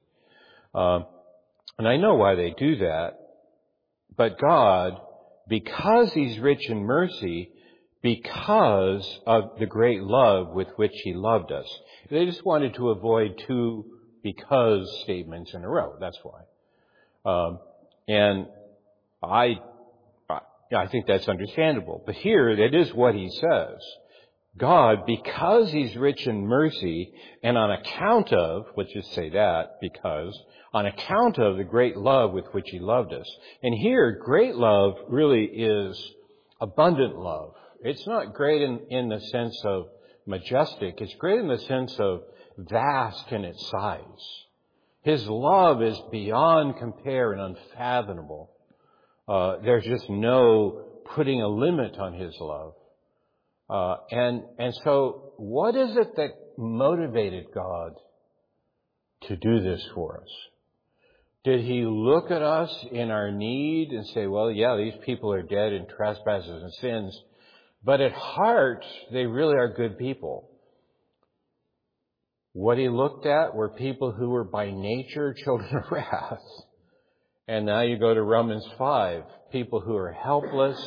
Uh, 0.75 1.01
and 1.79 1.87
I 1.87 1.97
know 1.97 2.15
why 2.15 2.35
they 2.35 2.51
do 2.51 2.79
that, 2.79 3.20
but 4.21 4.39
God, 4.39 5.01
because 5.49 6.13
He's 6.13 6.39
rich 6.41 6.69
in 6.69 6.85
mercy, 6.85 7.49
because 8.03 9.19
of 9.27 9.59
the 9.59 9.65
great 9.65 10.03
love 10.03 10.51
with 10.51 10.69
which 10.77 10.93
He 11.05 11.15
loved 11.15 11.51
us. 11.51 11.67
They 12.11 12.27
just 12.27 12.45
wanted 12.45 12.75
to 12.75 12.91
avoid 12.91 13.43
two 13.47 13.87
because 14.23 14.87
statements 15.05 15.55
in 15.55 15.65
a 15.65 15.69
row. 15.71 15.95
That's 15.99 16.19
why. 16.23 16.43
Um, 17.25 17.61
and 18.07 18.49
I 19.23 19.61
I 20.29 20.87
think 20.89 21.07
that's 21.07 21.27
understandable. 21.27 22.03
But 22.05 22.17
here, 22.17 22.55
that 22.57 22.75
is 22.75 22.93
what 22.93 23.15
he 23.15 23.31
says. 23.31 23.79
God, 24.61 25.07
because 25.07 25.73
he's 25.73 25.97
rich 25.97 26.27
in 26.27 26.47
mercy, 26.47 27.15
and 27.43 27.57
on 27.57 27.71
account 27.71 28.31
of, 28.31 28.67
let's 28.77 28.93
just 28.93 29.13
say 29.15 29.31
that, 29.31 29.79
because, 29.81 30.39
on 30.75 30.85
account 30.85 31.39
of 31.39 31.57
the 31.57 31.65
great 31.65 31.97
love 31.97 32.33
with 32.33 32.45
which 32.53 32.69
he 32.69 32.79
loved 32.79 33.15
us. 33.15 33.27
And 33.63 33.75
here, 33.75 34.21
great 34.23 34.55
love 34.55 34.97
really 35.09 35.45
is 35.45 35.99
abundant 36.61 37.19
love. 37.19 37.55
It's 37.83 38.07
not 38.07 38.35
great 38.35 38.61
in, 38.61 38.81
in 38.91 39.09
the 39.09 39.21
sense 39.21 39.59
of 39.65 39.87
majestic. 40.27 41.01
It's 41.01 41.15
great 41.15 41.41
in 41.41 41.49
the 41.49 41.59
sense 41.59 41.97
of 41.99 42.23
vast 42.59 43.33
in 43.33 43.45
its 43.47 43.67
size. 43.71 44.45
His 45.03 45.27
love 45.27 45.83
is 45.83 45.99
beyond 46.13 46.77
compare 46.77 47.33
and 47.33 47.57
unfathomable. 47.57 48.51
Uh, 49.27 49.57
there's 49.65 49.87
just 49.87 50.11
no 50.11 50.85
putting 51.15 51.41
a 51.41 51.49
limit 51.49 51.99
on 51.99 52.13
his 52.13 52.35
love. 52.39 52.75
Uh, 53.71 53.97
and 54.11 54.43
and 54.59 54.75
so, 54.83 55.33
what 55.37 55.77
is 55.77 55.97
it 55.97 56.17
that 56.17 56.31
motivated 56.59 57.47
God 57.55 57.93
to 59.29 59.37
do 59.37 59.61
this 59.61 59.87
for 59.95 60.21
us? 60.21 60.29
Did 61.45 61.65
he 61.65 61.85
look 61.87 62.33
at 62.33 62.43
us 62.43 62.75
in 62.91 63.11
our 63.11 63.31
need 63.31 63.93
and 63.93 64.07
say, 64.09 64.27
well, 64.27 64.51
yeah, 64.51 64.77
these 64.77 65.01
people 65.07 65.33
are 65.33 65.43
dead 65.43 65.73
in 65.73 65.87
trespasses 65.87 66.63
and 66.63 66.73
sins, 66.75 67.19
but 67.85 68.01
at 68.01 68.13
heart, 68.13 68.85
they 69.13 69.25
really 69.25 69.55
are 69.55 69.73
good 69.73 69.97
people. 69.99 70.51
What 72.53 72.77
he 72.77 72.89
looked 72.89 73.25
at 73.25 73.55
were 73.55 73.71
people 73.71 74.11
who 74.11 74.31
were 74.31 74.45
by 74.45 74.73
nature 74.73 75.33
children 75.45 75.77
of 75.77 75.93
wrath. 75.93 76.43
And 77.47 77.67
now 77.67 77.83
you 77.83 77.99
go 77.99 78.13
to 78.13 78.23
Romans 78.23 78.67
5. 78.77 79.23
People 79.53 79.81
who 79.81 79.97
are 79.97 80.13
helpless, 80.13 80.79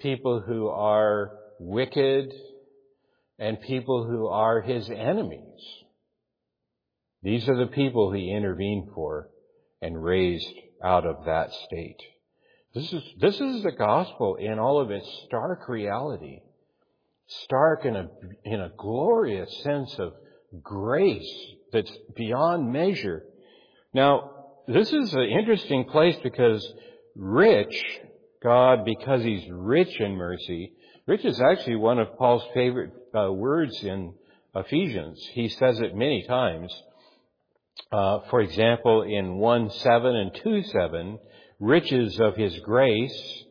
people 0.00 0.40
who 0.40 0.68
are 0.68 1.32
wicked, 1.58 2.32
and 3.38 3.60
people 3.60 4.06
who 4.06 4.28
are 4.28 4.62
his 4.62 4.88
enemies. 4.88 5.60
These 7.22 7.48
are 7.48 7.56
the 7.56 7.72
people 7.72 8.12
he 8.12 8.30
intervened 8.30 8.90
for 8.94 9.28
and 9.82 10.02
raised 10.02 10.52
out 10.82 11.06
of 11.06 11.24
that 11.26 11.52
state. 11.66 12.00
This 12.74 12.92
is, 12.92 13.02
this 13.20 13.40
is 13.40 13.62
the 13.62 13.72
gospel 13.72 14.36
in 14.36 14.58
all 14.58 14.80
of 14.80 14.90
its 14.90 15.08
stark 15.26 15.68
reality. 15.68 16.40
Stark 17.26 17.84
in 17.84 17.96
a, 17.96 18.08
in 18.44 18.60
a 18.60 18.70
glorious 18.76 19.50
sense 19.62 19.98
of 19.98 20.12
grace 20.62 21.46
that's 21.72 21.92
beyond 22.14 22.72
measure. 22.72 23.24
Now, 23.92 24.30
this 24.68 24.92
is 24.92 25.14
an 25.14 25.22
interesting 25.22 25.84
place 25.84 26.16
because 26.22 26.66
rich, 27.14 27.82
God, 28.42 28.84
because 28.84 29.22
He's 29.24 29.48
rich 29.50 29.98
in 29.98 30.16
mercy, 30.16 30.72
rich 31.06 31.24
is 31.24 31.40
actually 31.40 31.76
one 31.76 31.98
of 31.98 32.16
Paul's 32.18 32.44
favorite 32.54 32.92
uh, 33.14 33.32
words 33.32 33.82
in 33.82 34.14
Ephesians. 34.54 35.20
He 35.32 35.48
says 35.48 35.80
it 35.80 35.94
many 35.94 36.24
times. 36.26 36.72
uh, 37.92 38.20
for 38.30 38.40
example, 38.40 39.02
in 39.02 39.36
1 39.38 39.70
7 39.70 40.16
and 40.16 40.34
2 40.42 40.62
7, 40.64 41.18
riches 41.60 42.18
of 42.20 42.36
his 42.36 42.58
grace. 42.60 43.44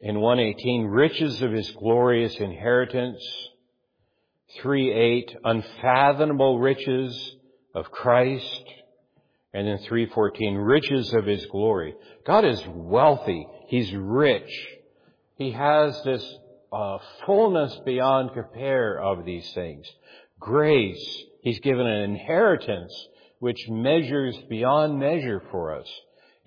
In 0.00 0.20
118, 0.20 0.84
riches 0.84 1.40
of 1.42 1.52
his 1.52 1.70
glorious 1.72 2.34
inheritance. 2.36 3.22
3 4.60 4.92
8, 4.92 5.36
unfathomable 5.44 6.58
riches 6.58 7.36
of 7.74 7.90
Christ. 7.90 8.64
And 9.52 9.68
then 9.68 9.78
314, 9.78 10.56
riches 10.56 11.14
of 11.14 11.26
his 11.26 11.46
glory. 11.46 11.94
God 12.26 12.44
is 12.44 12.62
wealthy. 12.68 13.46
He's 13.68 13.92
rich. 13.94 14.50
He 15.36 15.52
has 15.52 16.00
this 16.04 16.24
uh, 16.72 16.98
fullness 17.26 17.76
beyond 17.84 18.32
compare 18.34 19.00
of 19.00 19.24
these 19.24 19.50
things. 19.52 19.86
Grace. 20.38 21.22
He's 21.42 21.60
given 21.60 21.86
an 21.86 22.10
inheritance 22.10 22.92
which 23.38 23.68
measures 23.68 24.36
beyond 24.48 24.98
measure 24.98 25.42
for 25.50 25.76
us. 25.78 25.86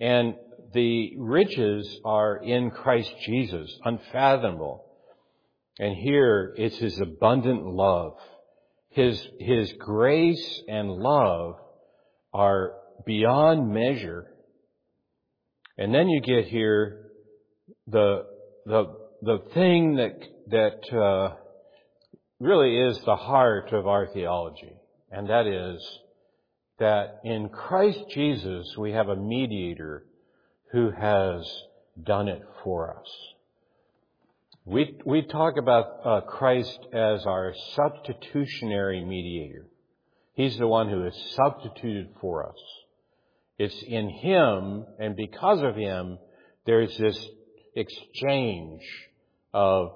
And 0.00 0.34
the 0.72 1.16
riches 1.16 2.00
are 2.04 2.36
in 2.36 2.70
Christ 2.70 3.12
Jesus, 3.24 3.70
unfathomable. 3.84 4.84
And 5.78 5.94
here 5.96 6.54
it's 6.56 6.76
His 6.78 7.00
abundant 7.00 7.64
love. 7.64 8.14
His, 8.90 9.24
His 9.38 9.72
grace 9.78 10.62
and 10.66 10.90
love 10.90 11.56
are 12.34 12.72
beyond 13.06 13.72
measure. 13.72 14.26
And 15.76 15.94
then 15.94 16.08
you 16.08 16.20
get 16.20 16.48
here 16.48 17.10
the, 17.86 18.24
the, 18.68 18.94
the 19.22 19.38
thing 19.54 19.96
that, 19.96 20.20
that, 20.50 20.96
uh, 20.96 21.34
really 22.40 22.78
is 22.78 23.00
the 23.04 23.16
heart 23.16 23.72
of 23.72 23.86
our 23.86 24.06
theology. 24.06 24.72
And 25.10 25.28
that 25.28 25.46
is 25.46 25.84
that 26.78 27.20
in 27.24 27.48
Christ 27.48 28.00
Jesus 28.10 28.76
we 28.76 28.92
have 28.92 29.08
a 29.08 29.16
mediator 29.16 30.04
who 30.70 30.90
has 30.90 31.50
done 32.00 32.28
it 32.28 32.42
for 32.62 32.96
us. 32.96 33.08
We, 34.64 34.98
we 35.04 35.22
talk 35.22 35.56
about 35.56 35.86
uh, 36.04 36.20
Christ 36.20 36.78
as 36.92 37.24
our 37.24 37.54
substitutionary 37.74 39.02
mediator. 39.04 39.66
He's 40.34 40.58
the 40.58 40.68
one 40.68 40.88
who 40.90 41.06
is 41.06 41.34
substituted 41.34 42.10
for 42.20 42.46
us. 42.46 42.58
It's 43.58 43.82
in 43.82 44.10
Him, 44.10 44.84
and 45.00 45.16
because 45.16 45.62
of 45.62 45.74
Him, 45.74 46.18
there's 46.66 46.96
this 46.98 47.18
exchange 47.78 48.82
of 49.54 49.92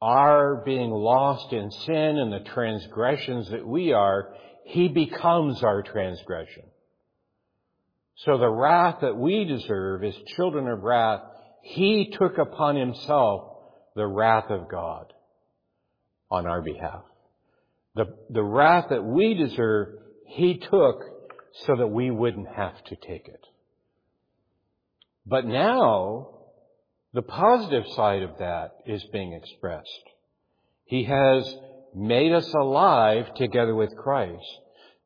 our 0.00 0.62
being 0.64 0.90
lost 0.90 1.52
in 1.52 1.70
sin 1.70 2.18
and 2.18 2.32
the 2.32 2.48
transgressions 2.50 3.50
that 3.50 3.66
we 3.66 3.92
are, 3.92 4.32
He 4.64 4.88
becomes 4.88 5.62
our 5.62 5.82
transgression. 5.82 6.64
So 8.18 8.38
the 8.38 8.48
wrath 8.48 8.98
that 9.02 9.16
we 9.16 9.44
deserve 9.44 10.04
as 10.04 10.14
children 10.36 10.68
of 10.68 10.82
wrath, 10.82 11.22
He 11.62 12.14
took 12.16 12.38
upon 12.38 12.76
Himself 12.76 13.56
the 13.96 14.06
wrath 14.06 14.50
of 14.50 14.68
God 14.70 15.12
on 16.30 16.46
our 16.46 16.62
behalf. 16.62 17.02
The, 17.96 18.16
the 18.30 18.44
wrath 18.44 18.86
that 18.90 19.02
we 19.02 19.34
deserve, 19.34 19.88
He 20.26 20.58
took 20.58 21.02
so 21.66 21.76
that 21.76 21.88
we 21.88 22.10
wouldn't 22.10 22.48
have 22.54 22.82
to 22.84 22.96
take 22.96 23.26
it. 23.26 23.44
But 25.26 25.44
now, 25.44 26.37
the 27.14 27.22
positive 27.22 27.84
side 27.94 28.22
of 28.22 28.38
that 28.38 28.72
is 28.86 29.02
being 29.12 29.32
expressed. 29.32 29.88
He 30.84 31.04
has 31.04 31.56
made 31.94 32.32
us 32.32 32.52
alive 32.54 33.34
together 33.34 33.74
with 33.74 33.96
Christ. 33.96 34.44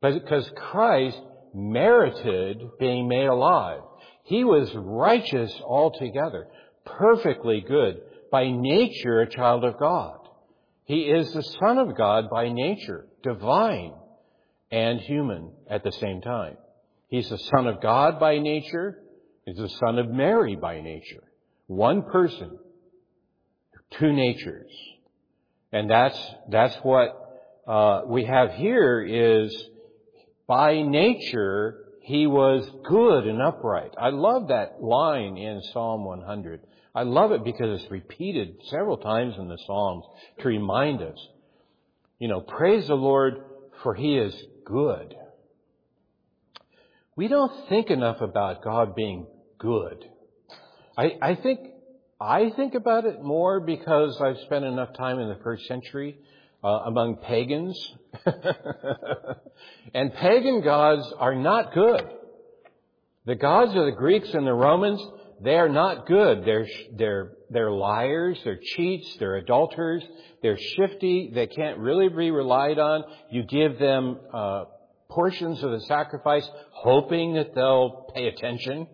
Because 0.01 0.49
Christ 0.55 1.19
merited 1.53 2.61
being 2.79 3.07
made 3.07 3.27
alive. 3.27 3.81
He 4.23 4.43
was 4.43 4.73
righteous 4.75 5.53
altogether, 5.61 6.47
perfectly 6.85 7.61
good, 7.61 8.01
by 8.31 8.49
nature 8.49 9.21
a 9.21 9.29
child 9.29 9.63
of 9.63 9.77
God. 9.79 10.17
He 10.85 11.03
is 11.03 11.31
the 11.31 11.43
Son 11.43 11.77
of 11.77 11.95
God 11.95 12.29
by 12.29 12.49
nature, 12.49 13.07
divine 13.21 13.93
and 14.71 14.99
human 14.99 15.51
at 15.69 15.83
the 15.83 15.91
same 15.91 16.21
time. 16.21 16.57
He's 17.07 17.29
the 17.29 17.37
Son 17.37 17.67
of 17.67 17.81
God 17.81 18.19
by 18.19 18.39
nature. 18.39 18.99
He's 19.45 19.57
the 19.57 19.69
Son 19.69 19.99
of 19.99 20.09
Mary 20.09 20.55
by 20.55 20.81
nature. 20.81 21.23
One 21.67 22.03
person, 22.03 22.57
two 23.91 24.11
natures. 24.11 24.71
And 25.71 25.89
that's, 25.89 26.17
that's 26.49 26.75
what 26.83 27.19
uh, 27.67 28.01
we 28.07 28.25
have 28.25 28.51
here 28.51 29.01
is 29.01 29.55
by 30.47 30.81
nature, 30.81 31.79
he 32.01 32.27
was 32.27 32.69
good 32.83 33.25
and 33.25 33.41
upright. 33.41 33.93
I 33.97 34.09
love 34.09 34.49
that 34.49 34.83
line 34.83 35.37
in 35.37 35.61
Psalm 35.71 36.03
100. 36.05 36.61
I 36.93 37.03
love 37.03 37.31
it 37.31 37.43
because 37.43 37.81
it's 37.81 37.91
repeated 37.91 38.57
several 38.69 38.97
times 38.97 39.35
in 39.39 39.47
the 39.47 39.57
Psalms 39.65 40.05
to 40.39 40.47
remind 40.47 41.01
us, 41.01 41.17
you 42.19 42.27
know, 42.27 42.41
praise 42.41 42.87
the 42.87 42.95
Lord 42.95 43.35
for 43.81 43.95
he 43.95 44.17
is 44.17 44.35
good. 44.65 45.15
We 47.15 47.27
don't 47.27 47.67
think 47.69 47.89
enough 47.89 48.21
about 48.21 48.63
God 48.63 48.95
being 48.95 49.27
good. 49.57 50.05
I, 50.97 51.17
I 51.21 51.35
think, 51.35 51.59
I 52.21 52.51
think 52.55 52.75
about 52.75 53.05
it 53.05 53.21
more 53.23 53.59
because 53.59 54.19
I've 54.21 54.37
spent 54.45 54.63
enough 54.63 54.93
time 54.95 55.19
in 55.19 55.27
the 55.27 55.39
first 55.43 55.65
century 55.65 56.17
uh, 56.63 56.67
among 56.85 57.17
pagans. 57.17 57.93
and 59.93 60.13
pagan 60.13 60.61
gods 60.61 61.11
are 61.17 61.35
not 61.35 61.73
good. 61.73 62.03
The 63.25 63.35
gods 63.35 63.71
of 63.75 63.85
the 63.85 63.95
Greeks 63.97 64.29
and 64.33 64.45
the 64.45 64.53
Romans, 64.53 65.03
they 65.41 65.55
are 65.55 65.69
not 65.69 66.05
good. 66.05 66.45
They're, 66.45 66.67
they're, 66.95 67.31
they're 67.49 67.71
liars, 67.71 68.39
they're 68.43 68.59
cheats, 68.61 69.15
they're 69.17 69.37
adulterers, 69.37 70.03
they're 70.41 70.59
shifty, 70.75 71.31
they 71.33 71.47
can't 71.47 71.79
really 71.79 72.09
be 72.09 72.29
relied 72.29 72.77
on. 72.77 73.03
You 73.31 73.43
give 73.43 73.79
them 73.79 74.19
uh, 74.31 74.65
portions 75.09 75.63
of 75.63 75.71
the 75.71 75.81
sacrifice 75.81 76.47
hoping 76.71 77.33
that 77.35 77.55
they'll 77.55 78.11
pay 78.13 78.27
attention 78.27 78.87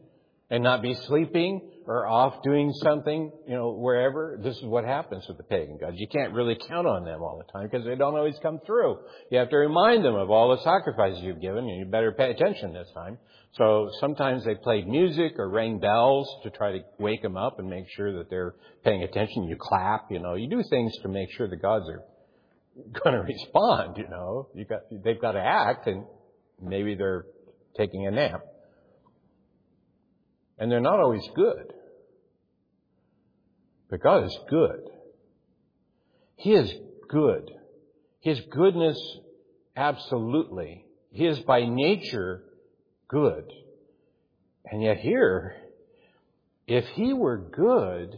and 0.49 0.63
not 0.63 0.81
be 0.81 0.93
sleeping 0.93 1.61
or 1.89 2.05
off 2.05 2.43
doing 2.43 2.71
something, 2.83 3.31
you 3.47 3.55
know, 3.55 3.71
wherever. 3.71 4.39
This 4.43 4.55
is 4.57 4.63
what 4.63 4.85
happens 4.85 5.27
with 5.27 5.37
the 5.37 5.43
pagan 5.43 5.79
gods. 5.81 5.95
You 5.97 6.07
can't 6.07 6.33
really 6.33 6.55
count 6.67 6.85
on 6.85 7.03
them 7.03 7.23
all 7.23 7.39
the 7.43 7.51
time 7.51 7.67
because 7.67 7.83
they 7.83 7.95
don't 7.95 8.13
always 8.13 8.37
come 8.43 8.59
through. 8.63 8.99
You 9.31 9.39
have 9.39 9.49
to 9.49 9.57
remind 9.57 10.05
them 10.05 10.13
of 10.13 10.29
all 10.29 10.55
the 10.55 10.61
sacrifices 10.61 11.23
you've 11.23 11.41
given 11.41 11.67
and 11.67 11.79
you 11.79 11.85
better 11.85 12.11
pay 12.11 12.29
attention 12.29 12.73
this 12.73 12.87
time. 12.93 13.17
So 13.53 13.89
sometimes 13.99 14.45
they 14.45 14.53
played 14.53 14.87
music 14.87 15.39
or 15.39 15.49
rang 15.49 15.79
bells 15.79 16.29
to 16.43 16.51
try 16.51 16.73
to 16.73 16.81
wake 16.99 17.23
them 17.23 17.35
up 17.35 17.57
and 17.57 17.67
make 17.67 17.85
sure 17.95 18.19
that 18.19 18.29
they're 18.29 18.53
paying 18.83 19.01
attention. 19.01 19.45
You 19.45 19.57
clap, 19.59 20.11
you 20.11 20.19
know, 20.19 20.35
you 20.35 20.47
do 20.47 20.61
things 20.69 20.95
to 21.01 21.07
make 21.07 21.31
sure 21.31 21.47
the 21.47 21.57
gods 21.57 21.89
are 21.89 22.03
going 23.03 23.15
to 23.15 23.23
respond, 23.23 23.97
you 23.97 24.07
know. 24.07 24.47
You 24.53 24.65
got, 24.65 24.81
they've 24.91 25.19
got 25.19 25.31
to 25.31 25.41
act 25.41 25.87
and 25.87 26.05
maybe 26.61 26.93
they're 26.93 27.25
taking 27.75 28.05
a 28.05 28.11
nap. 28.11 28.45
And 30.59 30.71
they're 30.71 30.79
not 30.81 30.99
always 30.99 31.27
good. 31.35 31.73
But 33.89 34.01
God 34.01 34.25
is 34.25 34.37
good. 34.49 34.89
He 36.35 36.53
is 36.53 36.71
good. 37.07 37.51
His 38.21 38.39
goodness, 38.51 38.99
absolutely. 39.75 40.85
He 41.11 41.25
is 41.25 41.39
by 41.39 41.65
nature 41.65 42.43
good. 43.07 43.51
And 44.65 44.83
yet 44.83 44.97
here, 44.97 45.55
if 46.67 46.85
He 46.89 47.13
were 47.13 47.37
good, 47.37 48.15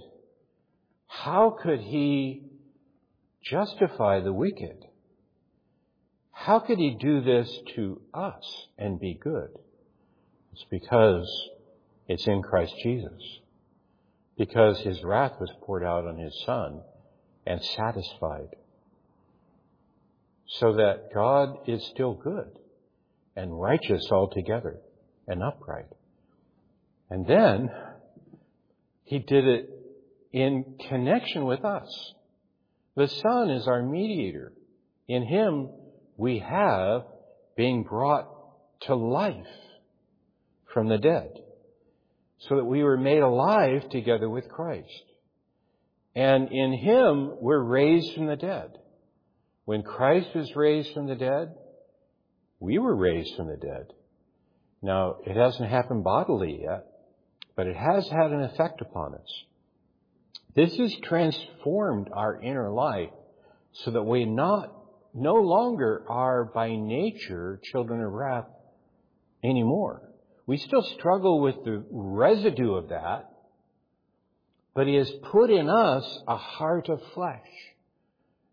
how 1.07 1.57
could 1.61 1.79
He 1.79 2.43
justify 3.43 4.19
the 4.19 4.33
wicked? 4.33 4.85
How 6.31 6.59
could 6.59 6.79
He 6.79 6.97
do 6.99 7.21
this 7.21 7.49
to 7.75 8.01
us 8.13 8.67
and 8.77 8.99
be 8.99 9.13
good? 9.13 9.49
It's 10.51 10.65
because 10.69 11.49
it's 12.07 12.27
in 12.27 12.41
Christ 12.41 12.73
Jesus 12.83 13.40
because 14.37 14.79
his 14.79 15.03
wrath 15.03 15.33
was 15.39 15.51
poured 15.61 15.83
out 15.83 16.05
on 16.05 16.17
his 16.17 16.33
son 16.45 16.81
and 17.45 17.61
satisfied. 17.63 18.55
So 20.47 20.73
that 20.73 21.13
God 21.13 21.57
is 21.67 21.85
still 21.87 22.13
good 22.13 22.59
and 23.35 23.59
righteous 23.59 24.07
altogether 24.11 24.79
and 25.27 25.41
upright. 25.41 25.87
And 27.09 27.25
then 27.25 27.69
he 29.03 29.19
did 29.19 29.47
it 29.47 29.69
in 30.31 30.75
connection 30.89 31.45
with 31.45 31.63
us. 31.65 32.13
The 32.95 33.07
Son 33.07 33.49
is 33.49 33.67
our 33.67 33.81
mediator. 33.81 34.53
In 35.07 35.23
him 35.23 35.69
we 36.17 36.39
have 36.39 37.03
being 37.55 37.83
brought 37.83 38.27
to 38.81 38.95
life 38.95 39.35
from 40.73 40.87
the 40.87 40.97
dead 40.97 41.40
so 42.47 42.55
that 42.55 42.65
we 42.65 42.83
were 42.83 42.97
made 42.97 43.21
alive 43.21 43.87
together 43.89 44.29
with 44.29 44.49
Christ. 44.49 45.03
And 46.15 46.51
in 46.51 46.73
Him, 46.73 47.37
we're 47.39 47.63
raised 47.63 48.13
from 48.15 48.25
the 48.25 48.35
dead. 48.35 48.71
When 49.65 49.83
Christ 49.83 50.27
was 50.35 50.55
raised 50.55 50.93
from 50.93 51.07
the 51.07 51.15
dead, 51.15 51.53
We 52.61 52.77
were 52.77 52.95
raised 52.95 53.35
from 53.35 53.47
the 53.47 53.57
dead. 53.57 53.87
Now, 54.83 55.15
it 55.25 55.35
hasn't 55.35 55.69
happened 55.69 56.03
bodily 56.03 56.61
yet, 56.61 56.85
but 57.55 57.65
it 57.65 57.75
has 57.75 58.07
had 58.07 58.31
an 58.31 58.43
effect 58.43 58.81
upon 58.81 59.15
us. 59.15 59.43
This 60.55 60.77
has 60.77 60.95
transformed 61.03 62.09
our 62.13 62.39
inner 62.39 62.71
life 62.71 63.09
so 63.71 63.91
that 63.91 64.03
we 64.03 64.25
not, 64.25 64.71
no 65.13 65.35
longer 65.35 66.05
are 66.07 66.45
by 66.45 66.75
nature 66.75 67.59
children 67.63 68.01
of 68.01 68.11
wrath 68.11 68.47
anymore. 69.43 70.10
We 70.45 70.57
still 70.57 70.81
struggle 70.97 71.41
with 71.41 71.63
the 71.63 71.83
residue 71.91 72.73
of 72.73 72.89
that, 72.89 73.29
but 74.73 74.87
He 74.87 74.95
has 74.95 75.11
put 75.31 75.49
in 75.49 75.69
us 75.69 76.19
a 76.27 76.37
heart 76.37 76.89
of 76.89 77.01
flesh 77.13 77.39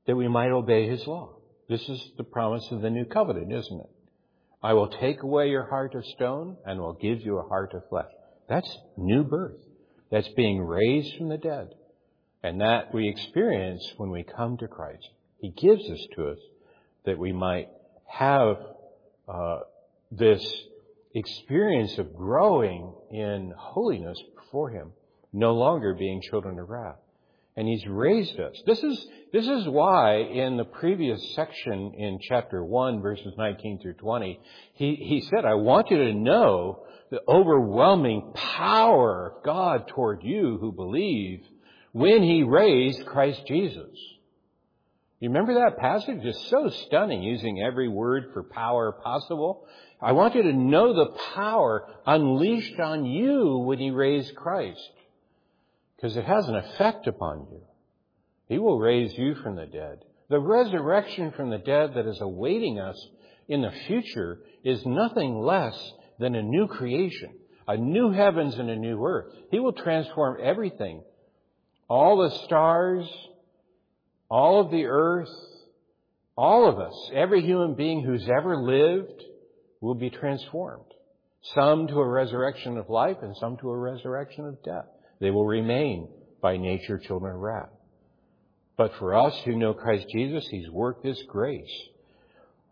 that 0.06 0.16
we 0.16 0.28
might 0.28 0.50
obey 0.50 0.88
His 0.88 1.06
law. 1.06 1.36
This 1.68 1.86
is 1.88 2.02
the 2.16 2.24
promise 2.24 2.66
of 2.70 2.80
the 2.80 2.90
new 2.90 3.04
covenant, 3.04 3.52
isn't 3.52 3.80
it? 3.80 3.90
I 4.62 4.72
will 4.72 4.88
take 4.88 5.22
away 5.22 5.50
your 5.50 5.66
heart 5.66 5.94
of 5.94 6.04
stone 6.04 6.56
and 6.64 6.80
will 6.80 6.94
give 6.94 7.20
you 7.20 7.38
a 7.38 7.46
heart 7.46 7.74
of 7.74 7.88
flesh. 7.88 8.10
That's 8.48 8.78
new 8.96 9.22
birth. 9.22 9.60
That's 10.10 10.28
being 10.30 10.60
raised 10.60 11.16
from 11.16 11.28
the 11.28 11.36
dead. 11.36 11.74
And 12.42 12.60
that 12.60 12.94
we 12.94 13.08
experience 13.08 13.92
when 13.96 14.10
we 14.10 14.24
come 14.24 14.56
to 14.58 14.68
Christ. 14.68 15.08
He 15.40 15.50
gives 15.50 15.86
this 15.86 16.06
to 16.16 16.30
us 16.30 16.38
that 17.04 17.18
we 17.18 17.32
might 17.32 17.68
have 18.06 18.56
uh, 19.28 19.60
this 20.10 20.42
experience 21.18 21.98
of 21.98 22.14
growing 22.14 22.92
in 23.10 23.52
holiness 23.56 24.18
before 24.36 24.70
Him, 24.70 24.92
no 25.32 25.54
longer 25.54 25.94
being 25.94 26.22
children 26.22 26.58
of 26.58 26.68
wrath. 26.68 26.98
And 27.56 27.66
He's 27.66 27.86
raised 27.86 28.38
us. 28.38 28.54
This 28.66 28.82
is, 28.82 29.06
this 29.32 29.46
is 29.46 29.66
why 29.66 30.18
in 30.18 30.56
the 30.56 30.64
previous 30.64 31.34
section 31.34 31.94
in 31.96 32.18
chapter 32.22 32.64
1 32.64 33.02
verses 33.02 33.34
19 33.36 33.80
through 33.80 33.94
20, 33.94 34.40
He, 34.74 34.94
he 34.94 35.20
said, 35.22 35.44
I 35.44 35.54
want 35.54 35.90
you 35.90 35.98
to 35.98 36.12
know 36.12 36.84
the 37.10 37.20
overwhelming 37.28 38.32
power 38.34 39.32
of 39.34 39.44
God 39.44 39.88
toward 39.88 40.22
you 40.22 40.58
who 40.60 40.72
believe 40.72 41.40
when 41.92 42.22
He 42.22 42.42
raised 42.42 43.06
Christ 43.06 43.42
Jesus. 43.46 43.90
You 45.20 45.30
remember 45.30 45.54
that 45.54 45.78
passage? 45.78 46.20
It's 46.22 46.48
so 46.48 46.68
stunning 46.86 47.22
using 47.24 47.60
every 47.60 47.88
word 47.88 48.30
for 48.32 48.44
power 48.44 48.92
possible. 48.92 49.66
I 50.00 50.12
want 50.12 50.34
you 50.34 50.42
to 50.42 50.52
know 50.52 50.92
the 50.92 51.16
power 51.34 51.86
unleashed 52.06 52.78
on 52.78 53.04
you 53.04 53.58
when 53.58 53.78
He 53.78 53.90
raised 53.90 54.34
Christ. 54.36 54.90
Because 55.96 56.16
it 56.16 56.24
has 56.24 56.46
an 56.46 56.54
effect 56.54 57.06
upon 57.08 57.48
you. 57.50 57.62
He 58.48 58.58
will 58.58 58.78
raise 58.78 59.12
you 59.18 59.34
from 59.36 59.56
the 59.56 59.66
dead. 59.66 60.04
The 60.30 60.38
resurrection 60.38 61.32
from 61.32 61.50
the 61.50 61.58
dead 61.58 61.94
that 61.94 62.06
is 62.06 62.20
awaiting 62.20 62.78
us 62.78 62.96
in 63.48 63.62
the 63.62 63.72
future 63.86 64.38
is 64.62 64.84
nothing 64.86 65.40
less 65.40 65.76
than 66.18 66.34
a 66.34 66.42
new 66.42 66.68
creation, 66.68 67.30
a 67.66 67.76
new 67.76 68.12
heavens 68.12 68.54
and 68.56 68.70
a 68.70 68.76
new 68.76 69.04
earth. 69.04 69.32
He 69.50 69.58
will 69.58 69.72
transform 69.72 70.38
everything. 70.42 71.02
All 71.88 72.18
the 72.18 72.36
stars, 72.44 73.08
all 74.30 74.60
of 74.60 74.70
the 74.70 74.84
earth, 74.86 75.30
all 76.36 76.68
of 76.68 76.78
us, 76.78 77.10
every 77.14 77.42
human 77.42 77.74
being 77.74 78.04
who's 78.04 78.28
ever 78.28 78.56
lived 78.56 79.24
will 79.80 79.94
be 79.94 80.10
transformed. 80.10 80.84
Some 81.54 81.86
to 81.88 82.00
a 82.00 82.08
resurrection 82.08 82.76
of 82.76 82.90
life 82.90 83.18
and 83.22 83.36
some 83.36 83.56
to 83.58 83.70
a 83.70 83.76
resurrection 83.76 84.46
of 84.46 84.62
death. 84.62 84.86
They 85.20 85.30
will 85.30 85.46
remain 85.46 86.08
by 86.40 86.56
nature 86.56 86.98
children 86.98 87.34
of 87.34 87.40
wrath. 87.40 87.70
But 88.76 88.94
for 88.98 89.14
us 89.14 89.36
who 89.44 89.56
know 89.56 89.74
Christ 89.74 90.06
Jesus, 90.12 90.46
He's 90.48 90.70
worked 90.70 91.02
this 91.02 91.20
grace. 91.28 91.70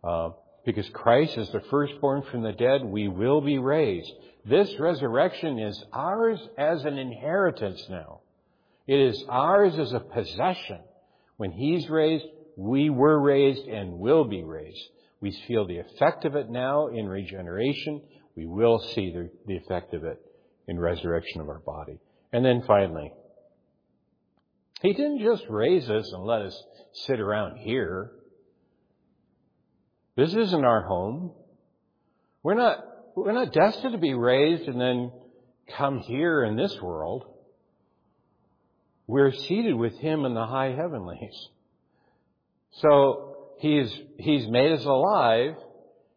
Uh, 0.04 0.30
because 0.64 0.88
Christ 0.90 1.36
is 1.36 1.48
the 1.50 1.62
firstborn 1.70 2.22
from 2.22 2.42
the 2.42 2.52
dead, 2.52 2.84
we 2.84 3.08
will 3.08 3.40
be 3.40 3.58
raised. 3.58 4.10
This 4.44 4.72
resurrection 4.78 5.58
is 5.58 5.82
ours 5.92 6.40
as 6.56 6.84
an 6.84 6.98
inheritance 6.98 7.84
now. 7.88 8.20
It 8.86 9.00
is 9.00 9.24
ours 9.28 9.76
as 9.78 9.92
a 9.92 10.00
possession. 10.00 10.80
When 11.36 11.50
He's 11.50 11.88
raised, 11.88 12.24
we 12.56 12.90
were 12.90 13.20
raised 13.20 13.66
and 13.66 13.98
will 13.98 14.24
be 14.24 14.42
raised. 14.42 14.88
We 15.20 15.32
feel 15.46 15.66
the 15.66 15.78
effect 15.78 16.24
of 16.24 16.36
it 16.36 16.50
now 16.50 16.88
in 16.88 17.08
regeneration. 17.08 18.02
We 18.36 18.46
will 18.46 18.78
see 18.78 19.12
the, 19.12 19.30
the 19.46 19.56
effect 19.56 19.94
of 19.94 20.04
it 20.04 20.20
in 20.68 20.78
resurrection 20.78 21.40
of 21.40 21.48
our 21.48 21.60
body. 21.60 21.98
And 22.32 22.44
then 22.44 22.62
finally, 22.66 23.12
He 24.82 24.92
didn't 24.92 25.20
just 25.20 25.44
raise 25.48 25.88
us 25.88 26.12
and 26.12 26.24
let 26.24 26.42
us 26.42 26.62
sit 27.06 27.20
around 27.20 27.58
here. 27.58 28.10
This 30.16 30.34
isn't 30.34 30.64
our 30.64 30.82
home. 30.82 31.32
We're 32.42 32.54
not, 32.54 32.84
we're 33.14 33.32
not 33.32 33.52
destined 33.52 33.92
to 33.92 33.98
be 33.98 34.14
raised 34.14 34.68
and 34.68 34.80
then 34.80 35.12
come 35.76 36.00
here 36.00 36.44
in 36.44 36.56
this 36.56 36.78
world. 36.80 37.24
We're 39.06 39.32
seated 39.32 39.74
with 39.74 39.94
Him 39.98 40.24
in 40.24 40.34
the 40.34 40.46
high 40.46 40.74
heavenlies. 40.76 41.48
So 42.80 43.35
He's, 43.58 43.92
He's 44.18 44.46
made 44.48 44.72
us 44.72 44.84
alive, 44.84 45.54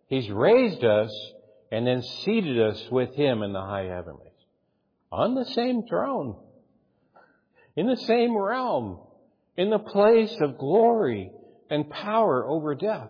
He's 0.08 0.30
raised 0.30 0.84
us, 0.84 1.12
and 1.72 1.86
then 1.86 2.02
seated 2.02 2.60
us 2.60 2.84
with 2.92 3.14
Him 3.16 3.44
in 3.44 3.54
the 3.54 3.62
high 3.62 3.86
heavenlies. 3.86 4.28
On 5.12 5.36
the 5.36 5.46
same 5.46 5.84
throne. 5.88 6.36
In 7.76 7.88
the 7.88 7.98
same 7.98 8.36
realm. 8.36 9.00
In 9.58 9.70
the 9.70 9.80
place 9.80 10.36
of 10.42 10.58
glory 10.58 11.32
and 11.70 11.90
power 11.90 12.46
over 12.48 12.76
death. 12.76 13.10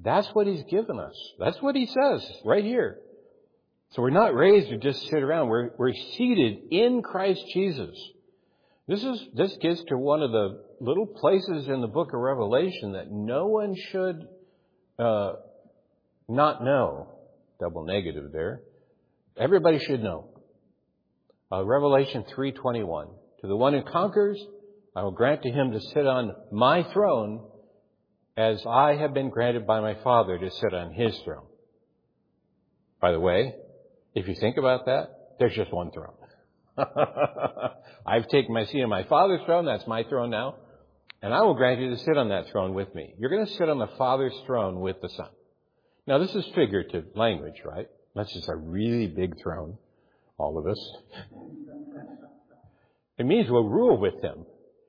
That's 0.00 0.28
what 0.28 0.46
He's 0.46 0.64
given 0.64 0.98
us. 0.98 1.14
That's 1.38 1.60
what 1.62 1.76
He 1.76 1.86
says 1.86 2.26
right 2.44 2.64
here. 2.64 2.98
So 3.90 4.02
we're 4.02 4.10
not 4.10 4.34
raised 4.34 4.70
to 4.70 4.78
just 4.78 5.06
sit 5.08 5.22
around. 5.22 5.48
We're, 5.48 5.70
we're 5.78 5.94
seated 6.16 6.58
in 6.70 7.02
Christ 7.02 7.44
Jesus. 7.52 7.96
This 8.86 9.02
is, 9.02 9.22
this 9.34 9.56
gets 9.62 9.82
to 9.88 9.96
one 9.96 10.22
of 10.22 10.30
the 10.30 10.62
little 10.80 11.06
places 11.06 11.68
in 11.68 11.80
the 11.80 11.86
book 11.86 12.08
of 12.12 12.20
Revelation 12.20 12.92
that 12.92 13.10
no 13.10 13.46
one 13.46 13.74
should, 13.90 14.16
uh, 14.98 15.32
not 16.28 16.62
know. 16.62 17.08
Double 17.60 17.84
negative 17.84 18.30
there. 18.32 18.60
Everybody 19.38 19.78
should 19.78 20.02
know. 20.02 20.28
Uh, 21.50 21.64
Revelation 21.64 22.24
3:21. 22.24 23.08
To 23.40 23.46
the 23.46 23.56
one 23.56 23.74
who 23.74 23.82
conquers, 23.82 24.44
I 24.96 25.02
will 25.02 25.12
grant 25.12 25.42
to 25.42 25.50
him 25.50 25.72
to 25.72 25.80
sit 25.80 26.06
on 26.06 26.34
my 26.50 26.82
throne 26.82 27.46
as 28.36 28.64
I 28.66 28.96
have 28.96 29.14
been 29.14 29.30
granted 29.30 29.66
by 29.66 29.80
my 29.80 29.94
Father 30.02 30.38
to 30.38 30.50
sit 30.50 30.74
on 30.74 30.92
his 30.92 31.16
throne. 31.20 31.46
By 33.00 33.12
the 33.12 33.20
way, 33.20 33.54
if 34.14 34.28
you 34.28 34.34
think 34.34 34.56
about 34.56 34.86
that, 34.86 35.36
there's 35.38 35.54
just 35.54 35.72
one 35.72 35.90
throne. 35.90 36.14
I've 38.06 38.28
taken 38.28 38.52
my 38.52 38.64
seat 38.66 38.82
on 38.82 38.88
my 38.88 39.04
Father's 39.04 39.40
throne. 39.46 39.64
That's 39.64 39.86
my 39.86 40.04
throne 40.04 40.30
now. 40.30 40.56
And 41.22 41.32
I 41.32 41.42
will 41.42 41.54
grant 41.54 41.80
you 41.80 41.90
to 41.90 41.98
sit 41.98 42.18
on 42.18 42.28
that 42.30 42.50
throne 42.50 42.74
with 42.74 42.94
me. 42.94 43.14
You're 43.18 43.30
going 43.30 43.46
to 43.46 43.52
sit 43.52 43.68
on 43.68 43.78
the 43.78 43.88
Father's 43.96 44.34
throne 44.46 44.80
with 44.80 45.00
the 45.00 45.08
Son. 45.08 45.28
Now, 46.06 46.18
this 46.18 46.34
is 46.34 46.44
figurative 46.54 47.06
language, 47.14 47.62
right? 47.64 47.88
That's 48.14 48.32
just 48.32 48.48
a 48.48 48.56
really 48.56 49.06
big 49.06 49.40
throne. 49.42 49.78
All 50.38 50.58
of 50.58 50.66
us. 50.66 50.78
It 53.16 53.26
means 53.26 53.48
we'll 53.48 53.68
rule 53.68 53.96
with 53.96 54.20
Him. 54.20 54.44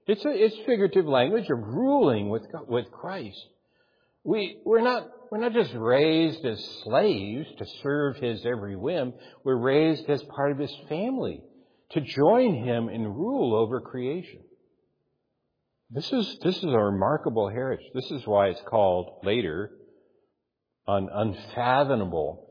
It's 0.07 0.25
a, 0.25 0.29
it's 0.29 0.55
figurative 0.65 1.05
language 1.05 1.47
of 1.51 1.59
ruling 1.59 2.29
with, 2.29 2.41
with 2.67 2.89
Christ. 2.91 3.39
We, 4.23 4.57
we're 4.65 4.81
not, 4.81 5.07
we're 5.31 5.37
not 5.37 5.53
just 5.53 5.71
raised 5.75 6.43
as 6.43 6.59
slaves 6.83 7.47
to 7.59 7.67
serve 7.83 8.15
His 8.15 8.43
every 8.43 8.75
whim. 8.75 9.13
We're 9.43 9.57
raised 9.57 10.09
as 10.09 10.23
part 10.23 10.51
of 10.51 10.57
His 10.57 10.75
family 10.89 11.43
to 11.95 12.01
join 12.01 12.63
him 12.63 12.89
in 12.89 13.07
rule 13.07 13.55
over 13.55 13.81
creation. 13.81 14.41
This 15.89 16.11
is, 16.11 16.37
this 16.43 16.57
is 16.57 16.63
a 16.63 16.77
remarkable 16.77 17.49
heritage. 17.49 17.85
This 17.93 18.11
is 18.11 18.27
why 18.27 18.47
it's 18.47 18.61
called 18.67 19.21
later 19.23 19.71
an 20.87 21.09
unfathomable 21.11 22.47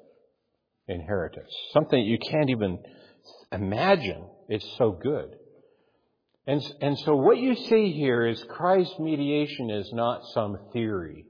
inheritance. 0.88 1.52
Something 1.72 2.04
you 2.04 2.18
can't 2.18 2.50
even 2.50 2.78
imagine. 3.52 4.24
It's 4.48 4.66
so 4.78 4.92
good. 4.92 5.36
And, 6.46 6.62
and 6.80 6.98
so 7.00 7.16
what 7.16 7.38
you 7.38 7.54
see 7.54 7.92
here 7.92 8.26
is 8.26 8.42
Christ's 8.48 8.98
mediation 8.98 9.70
is 9.70 9.90
not 9.92 10.22
some 10.32 10.58
theory. 10.72 11.26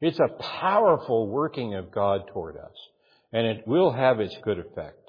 It's 0.00 0.20
a 0.20 0.42
powerful 0.42 1.28
working 1.28 1.74
of 1.74 1.92
God 1.92 2.22
toward 2.32 2.56
us. 2.56 2.74
And 3.32 3.46
it 3.46 3.66
will 3.66 3.92
have 3.92 4.20
its 4.20 4.36
good 4.44 4.58
effect. 4.58 5.01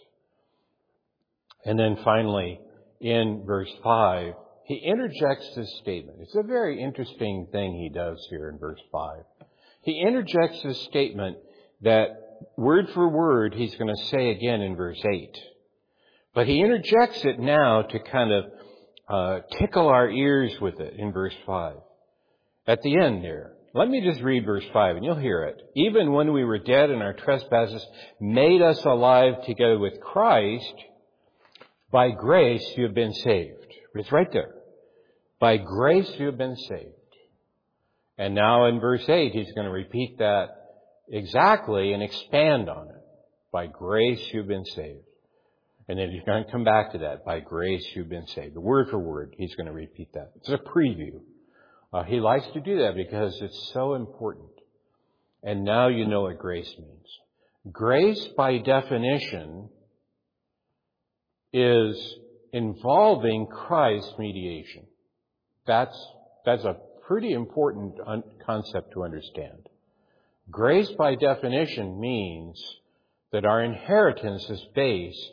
And 1.66 1.80
then 1.80 1.98
finally, 2.04 2.60
in 3.00 3.44
verse 3.46 3.72
5, 3.84 4.34
he 4.66 4.76
interjects 4.76 5.50
this 5.56 5.72
statement. 5.82 6.20
It's 6.22 6.36
a 6.36 6.44
very 6.44 6.82
interesting 6.82 7.48
thing 7.52 7.76
he 7.76 7.90
does 7.90 8.26
here 8.30 8.50
in 8.50 8.58
verse 8.58 8.80
5. 8.92 9.24
He 9.82 10.02
interjects 10.06 10.62
this 10.64 10.82
statement 10.84 11.38
that 11.82 12.08
word 12.58 12.90
for 12.94 13.10
word 13.10 13.54
he's 13.54 13.76
going 13.76 13.94
to 13.94 14.06
say 14.06 14.30
again 14.32 14.62
in 14.62 14.76
verse 14.76 15.02
8. 15.04 15.38
But 16.34 16.48
he 16.48 16.62
interjects 16.62 17.24
it 17.26 17.40
now 17.40 17.84
to 17.84 18.00
kind 18.00 18.32
of 18.32 18.46
uh, 19.08 19.40
tickle 19.60 19.88
our 19.88 20.10
ears 20.10 20.54
with 20.62 20.80
it 20.80 20.96
in 20.98 21.12
verse 21.12 21.36
5. 21.46 21.76
At 22.66 22.82
the 22.82 22.98
end 22.98 23.24
there, 23.24 23.54
let 23.74 23.90
me 23.90 24.02
just 24.02 24.22
read 24.22 24.46
verse 24.46 24.64
5 24.72 24.96
and 24.96 25.06
you'll 25.06 25.16
hear 25.16 25.44
it. 25.44 25.62
Even 25.76 26.14
when 26.14 26.32
we 26.32 26.46
were 26.46 26.60
dead 26.60 26.90
in 26.90 27.02
our 27.02 27.14
trespasses, 27.14 27.86
made 28.22 28.62
us 28.62 28.84
alive 28.86 29.46
together 29.46 29.78
with 29.78 30.00
Christ, 30.00 30.74
by 31.94 32.10
grace 32.10 32.74
you 32.76 32.86
have 32.86 32.96
been 32.96 33.14
saved. 33.14 33.68
It's 33.94 34.12
right 34.12 34.32
there. 34.34 34.56
By 35.40 35.58
grace 35.58 36.12
you 36.18 36.26
have 36.26 36.40
been 36.40 36.58
saved. 36.58 36.90
And 38.18 38.34
now 38.34 38.66
in 38.66 38.80
verse 38.80 39.08
8, 39.08 39.32
he's 39.32 39.52
going 39.54 39.68
to 39.68 39.72
repeat 39.72 40.18
that 40.18 40.48
exactly 41.08 41.94
and 41.94 42.02
expand 42.02 42.68
on 42.68 42.88
it. 42.88 43.02
By 43.52 43.68
grace 43.68 44.20
you've 44.34 44.48
been 44.48 44.66
saved. 44.66 45.06
And 45.88 46.00
then 46.00 46.10
he's 46.10 46.24
going 46.26 46.44
to 46.44 46.52
come 46.52 46.64
back 46.64 46.94
to 46.94 46.98
that. 47.00 47.26
By 47.26 47.42
grace 47.42 47.86
you've 47.94 48.10
been 48.10 48.26
saved. 48.28 48.56
The 48.56 48.62
word 48.62 48.90
for 48.90 48.98
word, 48.98 49.36
he's 49.38 49.54
going 49.54 49.68
to 49.68 49.74
repeat 49.74 50.14
that. 50.14 50.32
It's 50.38 50.50
a 50.50 50.58
preview. 50.58 51.20
Uh, 51.94 52.04
he 52.04 52.20
likes 52.20 52.48
to 52.54 52.62
do 52.62 52.80
that 52.80 52.96
because 52.96 53.40
it's 53.40 53.72
so 53.72 53.94
important. 53.94 54.50
And 55.44 55.64
now 55.64 55.90
you 55.90 56.08
know 56.08 56.22
what 56.22 56.40
grace 56.40 56.74
means. 56.80 57.72
Grace, 57.72 58.28
by 58.36 58.58
definition, 58.58 59.70
is 61.54 62.16
involving 62.52 63.48
Christ's 63.48 64.14
mediation. 64.18 64.86
That's, 65.66 65.98
that's 66.46 66.64
a 66.64 66.78
pretty 67.08 67.32
important 67.34 67.96
un- 68.06 68.24
concept 68.46 68.94
to 68.94 69.04
understand. 69.04 69.70
Grace, 70.50 70.90
by 70.98 71.16
definition, 71.16 72.00
means 72.00 72.62
that 73.32 73.46
our 73.46 73.64
inheritance 73.64 74.50
is 74.50 74.66
based 74.76 75.32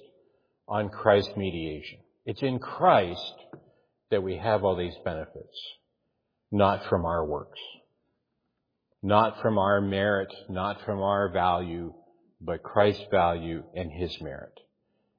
on 0.69 0.89
Christ's 0.89 1.37
mediation. 1.37 1.99
It's 2.25 2.43
in 2.43 2.59
Christ 2.59 3.35
that 4.11 4.23
we 4.23 4.37
have 4.37 4.65
all 4.65 4.77
these 4.77 4.95
benefits, 5.05 5.59
not 6.53 6.87
from 6.89 7.05
our 7.05 7.25
works, 7.25 7.59
not 9.03 9.41
from 9.43 9.59
our 9.59 9.81
merit, 9.81 10.33
not 10.49 10.85
from 10.85 11.01
our 11.01 11.33
value, 11.33 11.93
but 12.41 12.63
Christ's 12.63 13.05
value 13.11 13.65
and 13.75 13.91
His 13.91 14.17
merit. 14.21 14.59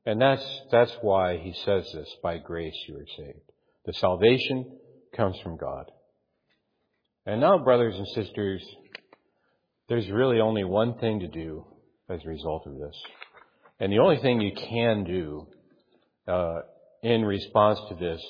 And 0.06 0.20
that's, 0.20 0.44
that's 0.72 0.96
why 1.02 1.38
he 1.38 1.54
says 1.66 1.90
this, 1.94 2.10
by 2.24 2.38
grace 2.38 2.76
you 2.88 2.98
are 2.98 3.06
saved. 3.18 3.52
The 3.86 3.94
salvation 3.94 4.78
comes 5.16 5.38
from 5.42 5.58
God. 5.58 5.86
And 7.26 7.40
now, 7.40 7.60
brothers 7.60 7.96
and 7.96 8.08
sisters, 8.08 8.64
there's 9.90 10.10
really 10.10 10.40
only 10.40 10.64
one 10.64 10.98
thing 10.98 11.20
to 11.20 11.28
do 11.28 11.66
as 12.10 12.22
a 12.26 12.30
result 12.30 12.66
of 12.66 12.74
this. 12.80 12.96
And 13.80 13.92
the 13.92 14.00
only 14.00 14.18
thing 14.18 14.42
you 14.42 14.54
can 14.54 15.04
do 15.04 15.48
uh, 16.28 16.62
in 17.04 17.24
response 17.24 17.80
to 17.90 17.96
this 17.96 18.22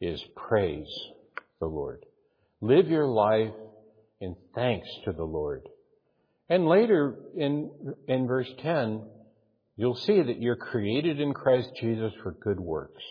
is 0.00 0.22
praise 0.36 0.88
the 1.60 1.66
Lord. 1.66 2.04
Live 2.60 2.88
your 2.88 3.06
life 3.06 3.54
in 4.20 4.36
thanks 4.54 4.88
to 5.04 5.12
the 5.12 5.24
Lord. 5.24 5.68
And 6.48 6.66
later 6.66 7.16
in, 7.36 7.70
in 8.06 8.26
verse 8.26 8.48
10, 8.62 9.02
you'll 9.78 9.94
see 9.94 10.20
that 10.20 10.42
you're 10.42 10.56
created 10.56 11.20
in 11.20 11.32
Christ 11.32 11.70
Jesus 11.80 12.12
for 12.22 12.32
good 12.32 12.60
works. 12.60 13.02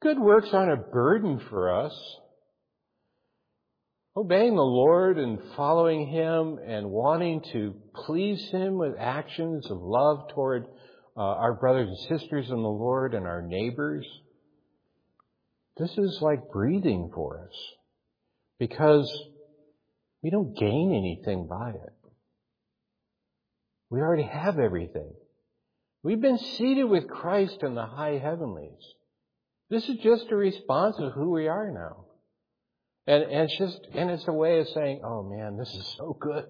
Good 0.00 0.20
works 0.20 0.50
aren't 0.52 0.72
a 0.72 0.90
burden 0.90 1.40
for 1.50 1.74
us. 1.84 1.92
Obeying 4.16 4.54
the 4.54 4.62
Lord 4.62 5.18
and 5.18 5.38
following 5.56 6.08
Him 6.08 6.58
and 6.64 6.90
wanting 6.90 7.42
to 7.52 7.74
please 8.06 8.46
Him 8.52 8.76
with 8.76 8.94
actions 8.98 9.68
of 9.70 9.80
love 9.80 10.28
toward 10.34 10.66
uh, 11.16 11.20
our 11.20 11.54
brothers 11.54 11.88
and 11.88 12.20
sisters 12.20 12.46
in 12.48 12.56
the 12.56 12.68
Lord 12.68 13.14
and 13.14 13.26
our 13.26 13.42
neighbors. 13.42 14.06
This 15.78 15.90
is 15.96 16.18
like 16.20 16.50
breathing 16.52 17.10
for 17.14 17.40
us 17.40 17.56
because 18.58 19.10
we 20.22 20.30
don't 20.30 20.56
gain 20.56 20.92
anything 20.94 21.46
by 21.48 21.70
it. 21.70 21.97
We 23.90 24.00
already 24.00 24.24
have 24.24 24.58
everything. 24.58 25.12
We've 26.02 26.20
been 26.20 26.38
seated 26.38 26.84
with 26.84 27.08
Christ 27.08 27.62
in 27.62 27.74
the 27.74 27.86
high 27.86 28.18
heavenlies. 28.18 28.82
This 29.70 29.88
is 29.88 29.96
just 29.98 30.30
a 30.30 30.36
response 30.36 30.96
of 30.98 31.12
who 31.12 31.30
we 31.30 31.48
are 31.48 31.70
now. 31.70 32.04
And, 33.06 33.24
and 33.24 33.50
it's 33.50 33.58
just, 33.58 33.80
and 33.94 34.10
it's 34.10 34.28
a 34.28 34.32
way 34.32 34.60
of 34.60 34.68
saying, 34.68 35.00
oh 35.04 35.22
man, 35.22 35.56
this 35.56 35.68
is 35.74 35.94
so 35.96 36.16
good. 36.18 36.44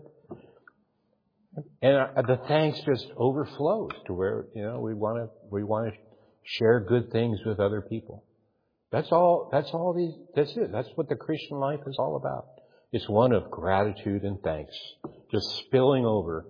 And 1.82 1.96
uh, 1.96 2.22
the 2.22 2.40
thanks 2.48 2.80
just 2.80 3.06
overflows 3.16 3.92
to 4.06 4.12
where, 4.12 4.46
you 4.54 4.62
know, 4.62 4.80
we 4.80 4.94
want 4.94 5.18
to, 5.18 5.30
we 5.50 5.64
want 5.64 5.92
to 5.92 6.00
share 6.44 6.80
good 6.80 7.10
things 7.10 7.38
with 7.44 7.60
other 7.60 7.80
people. 7.80 8.24
That's 8.90 9.10
all, 9.12 9.48
that's 9.52 9.70
all 9.70 9.94
these, 9.94 10.14
that's 10.34 10.56
it. 10.56 10.72
That's 10.72 10.88
what 10.94 11.08
the 11.08 11.16
Christian 11.16 11.58
life 11.58 11.80
is 11.86 11.96
all 11.98 12.16
about. 12.16 12.46
It's 12.92 13.08
one 13.08 13.32
of 13.32 13.50
gratitude 13.50 14.22
and 14.22 14.40
thanks, 14.42 14.74
just 15.30 15.46
spilling 15.66 16.06
over 16.06 16.46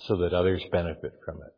so 0.00 0.18
that 0.18 0.32
others 0.32 0.62
benefit 0.70 1.12
from 1.24 1.36
it. 1.36 1.54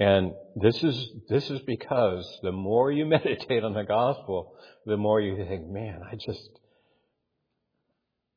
And 0.00 0.32
this 0.54 0.82
is, 0.82 1.10
this 1.28 1.50
is 1.50 1.60
because 1.66 2.38
the 2.42 2.52
more 2.52 2.92
you 2.92 3.04
meditate 3.06 3.64
on 3.64 3.74
the 3.74 3.84
gospel, 3.84 4.54
the 4.86 4.96
more 4.96 5.20
you 5.20 5.36
think, 5.36 5.68
man, 5.68 6.00
I 6.10 6.14
just, 6.14 6.48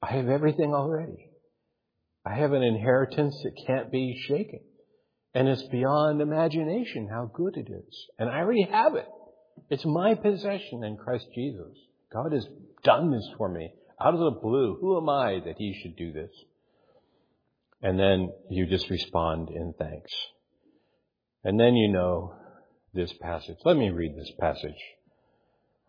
I 0.01 0.13
have 0.13 0.27
everything 0.27 0.73
already. 0.73 1.29
I 2.25 2.35
have 2.35 2.53
an 2.53 2.63
inheritance 2.63 3.39
that 3.43 3.65
can't 3.65 3.91
be 3.91 4.19
shaken. 4.27 4.59
And 5.33 5.47
it's 5.47 5.63
beyond 5.63 6.21
imagination 6.21 7.07
how 7.09 7.31
good 7.33 7.55
it 7.55 7.71
is. 7.71 8.05
And 8.19 8.29
I 8.29 8.39
already 8.39 8.67
have 8.69 8.95
it. 8.95 9.07
It's 9.69 9.85
my 9.85 10.15
possession 10.15 10.83
in 10.83 10.97
Christ 10.97 11.27
Jesus. 11.33 11.77
God 12.11 12.33
has 12.33 12.45
done 12.83 13.11
this 13.11 13.27
for 13.37 13.47
me 13.47 13.71
out 14.03 14.13
of 14.13 14.19
the 14.19 14.39
blue. 14.41 14.77
Who 14.81 14.97
am 14.97 15.07
I 15.07 15.39
that 15.45 15.55
he 15.57 15.79
should 15.81 15.95
do 15.95 16.11
this? 16.11 16.31
And 17.81 17.99
then 17.99 18.31
you 18.49 18.67
just 18.67 18.89
respond 18.89 19.49
in 19.49 19.73
thanks. 19.77 20.11
And 21.43 21.59
then 21.59 21.75
you 21.75 21.91
know 21.91 22.35
this 22.93 23.11
passage. 23.21 23.57
Let 23.65 23.77
me 23.77 23.89
read 23.89 24.15
this 24.15 24.31
passage. 24.39 24.79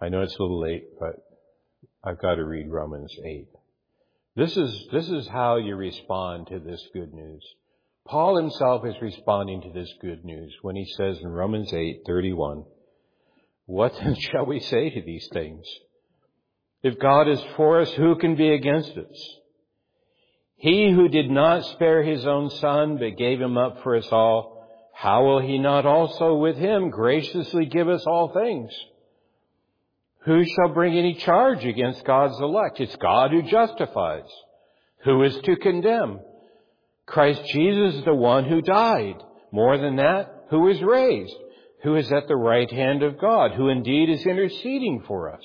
I 0.00 0.08
know 0.08 0.22
it's 0.22 0.36
a 0.36 0.42
little 0.42 0.60
late, 0.60 0.98
but 0.98 1.16
I've 2.02 2.20
got 2.20 2.36
to 2.36 2.44
read 2.44 2.68
Romans 2.70 3.14
8. 3.24 3.48
This 4.34 4.56
is, 4.56 4.86
this 4.90 5.08
is 5.08 5.28
how 5.28 5.56
you 5.56 5.76
respond 5.76 6.46
to 6.48 6.58
this 6.58 6.82
good 6.94 7.12
news. 7.12 7.44
Paul 8.06 8.36
himself 8.36 8.84
is 8.86 8.94
responding 9.00 9.60
to 9.62 9.72
this 9.72 9.92
good 10.00 10.24
news 10.24 10.54
when 10.62 10.74
he 10.74 10.86
says 10.96 11.18
in 11.20 11.28
Romans 11.28 11.72
8:31, 11.72 12.64
"What 13.66 13.94
then 13.94 14.14
shall 14.16 14.44
we 14.44 14.58
say 14.58 14.90
to 14.90 15.02
these 15.02 15.28
things? 15.32 15.64
If 16.82 16.98
God 16.98 17.28
is 17.28 17.40
for 17.56 17.80
us, 17.80 17.92
who 17.92 18.16
can 18.16 18.34
be 18.34 18.52
against 18.52 18.96
us? 18.96 19.38
He 20.62 20.92
who 20.92 21.08
did 21.08 21.28
not 21.28 21.64
spare 21.72 22.04
his 22.04 22.24
own 22.24 22.48
son, 22.48 22.96
but 22.96 23.16
gave 23.16 23.40
him 23.40 23.58
up 23.58 23.82
for 23.82 23.96
us 23.96 24.06
all, 24.12 24.64
how 24.94 25.24
will 25.24 25.40
he 25.40 25.58
not 25.58 25.86
also 25.86 26.36
with 26.36 26.56
him 26.56 26.90
graciously 26.90 27.66
give 27.66 27.88
us 27.88 28.04
all 28.06 28.32
things? 28.32 28.70
Who 30.20 30.44
shall 30.44 30.72
bring 30.72 30.96
any 30.96 31.14
charge 31.14 31.64
against 31.64 32.04
God's 32.04 32.38
elect? 32.38 32.78
It's 32.78 32.94
God 32.94 33.32
who 33.32 33.42
justifies. 33.42 34.28
Who 35.02 35.24
is 35.24 35.36
to 35.46 35.56
condemn? 35.56 36.20
Christ 37.06 37.44
Jesus 37.46 37.96
is 37.96 38.04
the 38.04 38.14
one 38.14 38.44
who 38.44 38.62
died. 38.62 39.16
More 39.50 39.76
than 39.78 39.96
that, 39.96 40.44
who 40.50 40.68
is 40.68 40.80
raised, 40.80 41.34
who 41.82 41.96
is 41.96 42.12
at 42.12 42.28
the 42.28 42.36
right 42.36 42.70
hand 42.70 43.02
of 43.02 43.20
God, 43.20 43.50
who 43.50 43.68
indeed 43.68 44.10
is 44.10 44.24
interceding 44.24 45.02
for 45.08 45.34
us. 45.34 45.44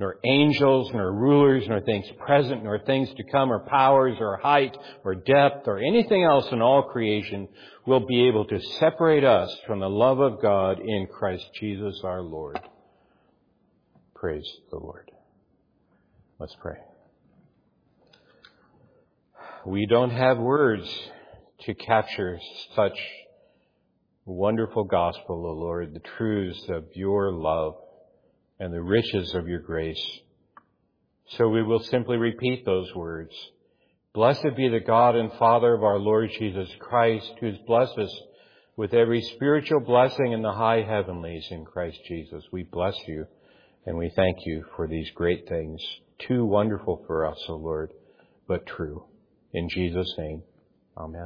nor 0.00 0.16
angels, 0.24 0.90
nor 0.92 1.12
rulers, 1.12 1.64
nor 1.68 1.80
things 1.80 2.06
present, 2.18 2.64
nor 2.64 2.78
things 2.80 3.08
to 3.14 3.22
come, 3.24 3.52
or 3.52 3.60
powers, 3.60 4.16
or 4.18 4.36
height, 4.38 4.76
or 5.04 5.14
depth, 5.14 5.68
or 5.68 5.78
anything 5.78 6.24
else 6.24 6.46
in 6.50 6.60
all 6.60 6.82
creation 6.82 7.48
will 7.86 8.04
be 8.04 8.26
able 8.26 8.44
to 8.46 8.60
separate 8.80 9.24
us 9.24 9.54
from 9.66 9.78
the 9.80 9.88
love 9.88 10.18
of 10.18 10.42
God 10.42 10.80
in 10.80 11.06
Christ 11.06 11.48
Jesus 11.60 12.00
our 12.02 12.22
Lord. 12.22 12.58
Praise 14.14 14.50
the 14.70 14.78
Lord. 14.78 15.10
Let's 16.40 16.56
pray. 16.60 16.76
We 19.64 19.86
don't 19.86 20.10
have 20.10 20.38
words 20.38 20.88
to 21.60 21.74
capture 21.74 22.38
such 22.74 22.98
wonderful 24.24 24.84
gospel, 24.84 25.46
O 25.46 25.52
Lord, 25.52 25.94
the 25.94 26.00
truths 26.16 26.64
of 26.68 26.84
your 26.94 27.32
love 27.32 27.76
and 28.58 28.72
the 28.72 28.82
riches 28.82 29.34
of 29.34 29.48
your 29.48 29.60
grace. 29.60 30.02
So 31.30 31.48
we 31.48 31.62
will 31.62 31.80
simply 31.80 32.16
repeat 32.16 32.64
those 32.64 32.94
words. 32.94 33.34
Blessed 34.14 34.56
be 34.56 34.68
the 34.68 34.80
God 34.80 35.16
and 35.16 35.32
Father 35.32 35.74
of 35.74 35.82
our 35.82 35.98
Lord 35.98 36.30
Jesus 36.38 36.68
Christ, 36.78 37.32
who 37.40 37.46
has 37.46 37.58
blessed 37.66 37.98
us 37.98 38.20
with 38.76 38.94
every 38.94 39.22
spiritual 39.22 39.80
blessing 39.80 40.32
in 40.32 40.42
the 40.42 40.52
high 40.52 40.82
heavenlies 40.82 41.46
in 41.50 41.64
Christ 41.64 41.98
Jesus. 42.06 42.44
We 42.52 42.64
bless 42.64 42.96
you 43.06 43.26
and 43.86 43.96
we 43.96 44.10
thank 44.14 44.38
you 44.46 44.64
for 44.76 44.86
these 44.86 45.10
great 45.14 45.48
things, 45.48 45.80
too 46.26 46.44
wonderful 46.44 47.04
for 47.06 47.26
us, 47.26 47.38
O 47.48 47.56
Lord, 47.56 47.92
but 48.48 48.66
true. 48.66 49.04
In 49.52 49.68
Jesus' 49.68 50.14
name, 50.18 50.42
amen. 50.96 51.22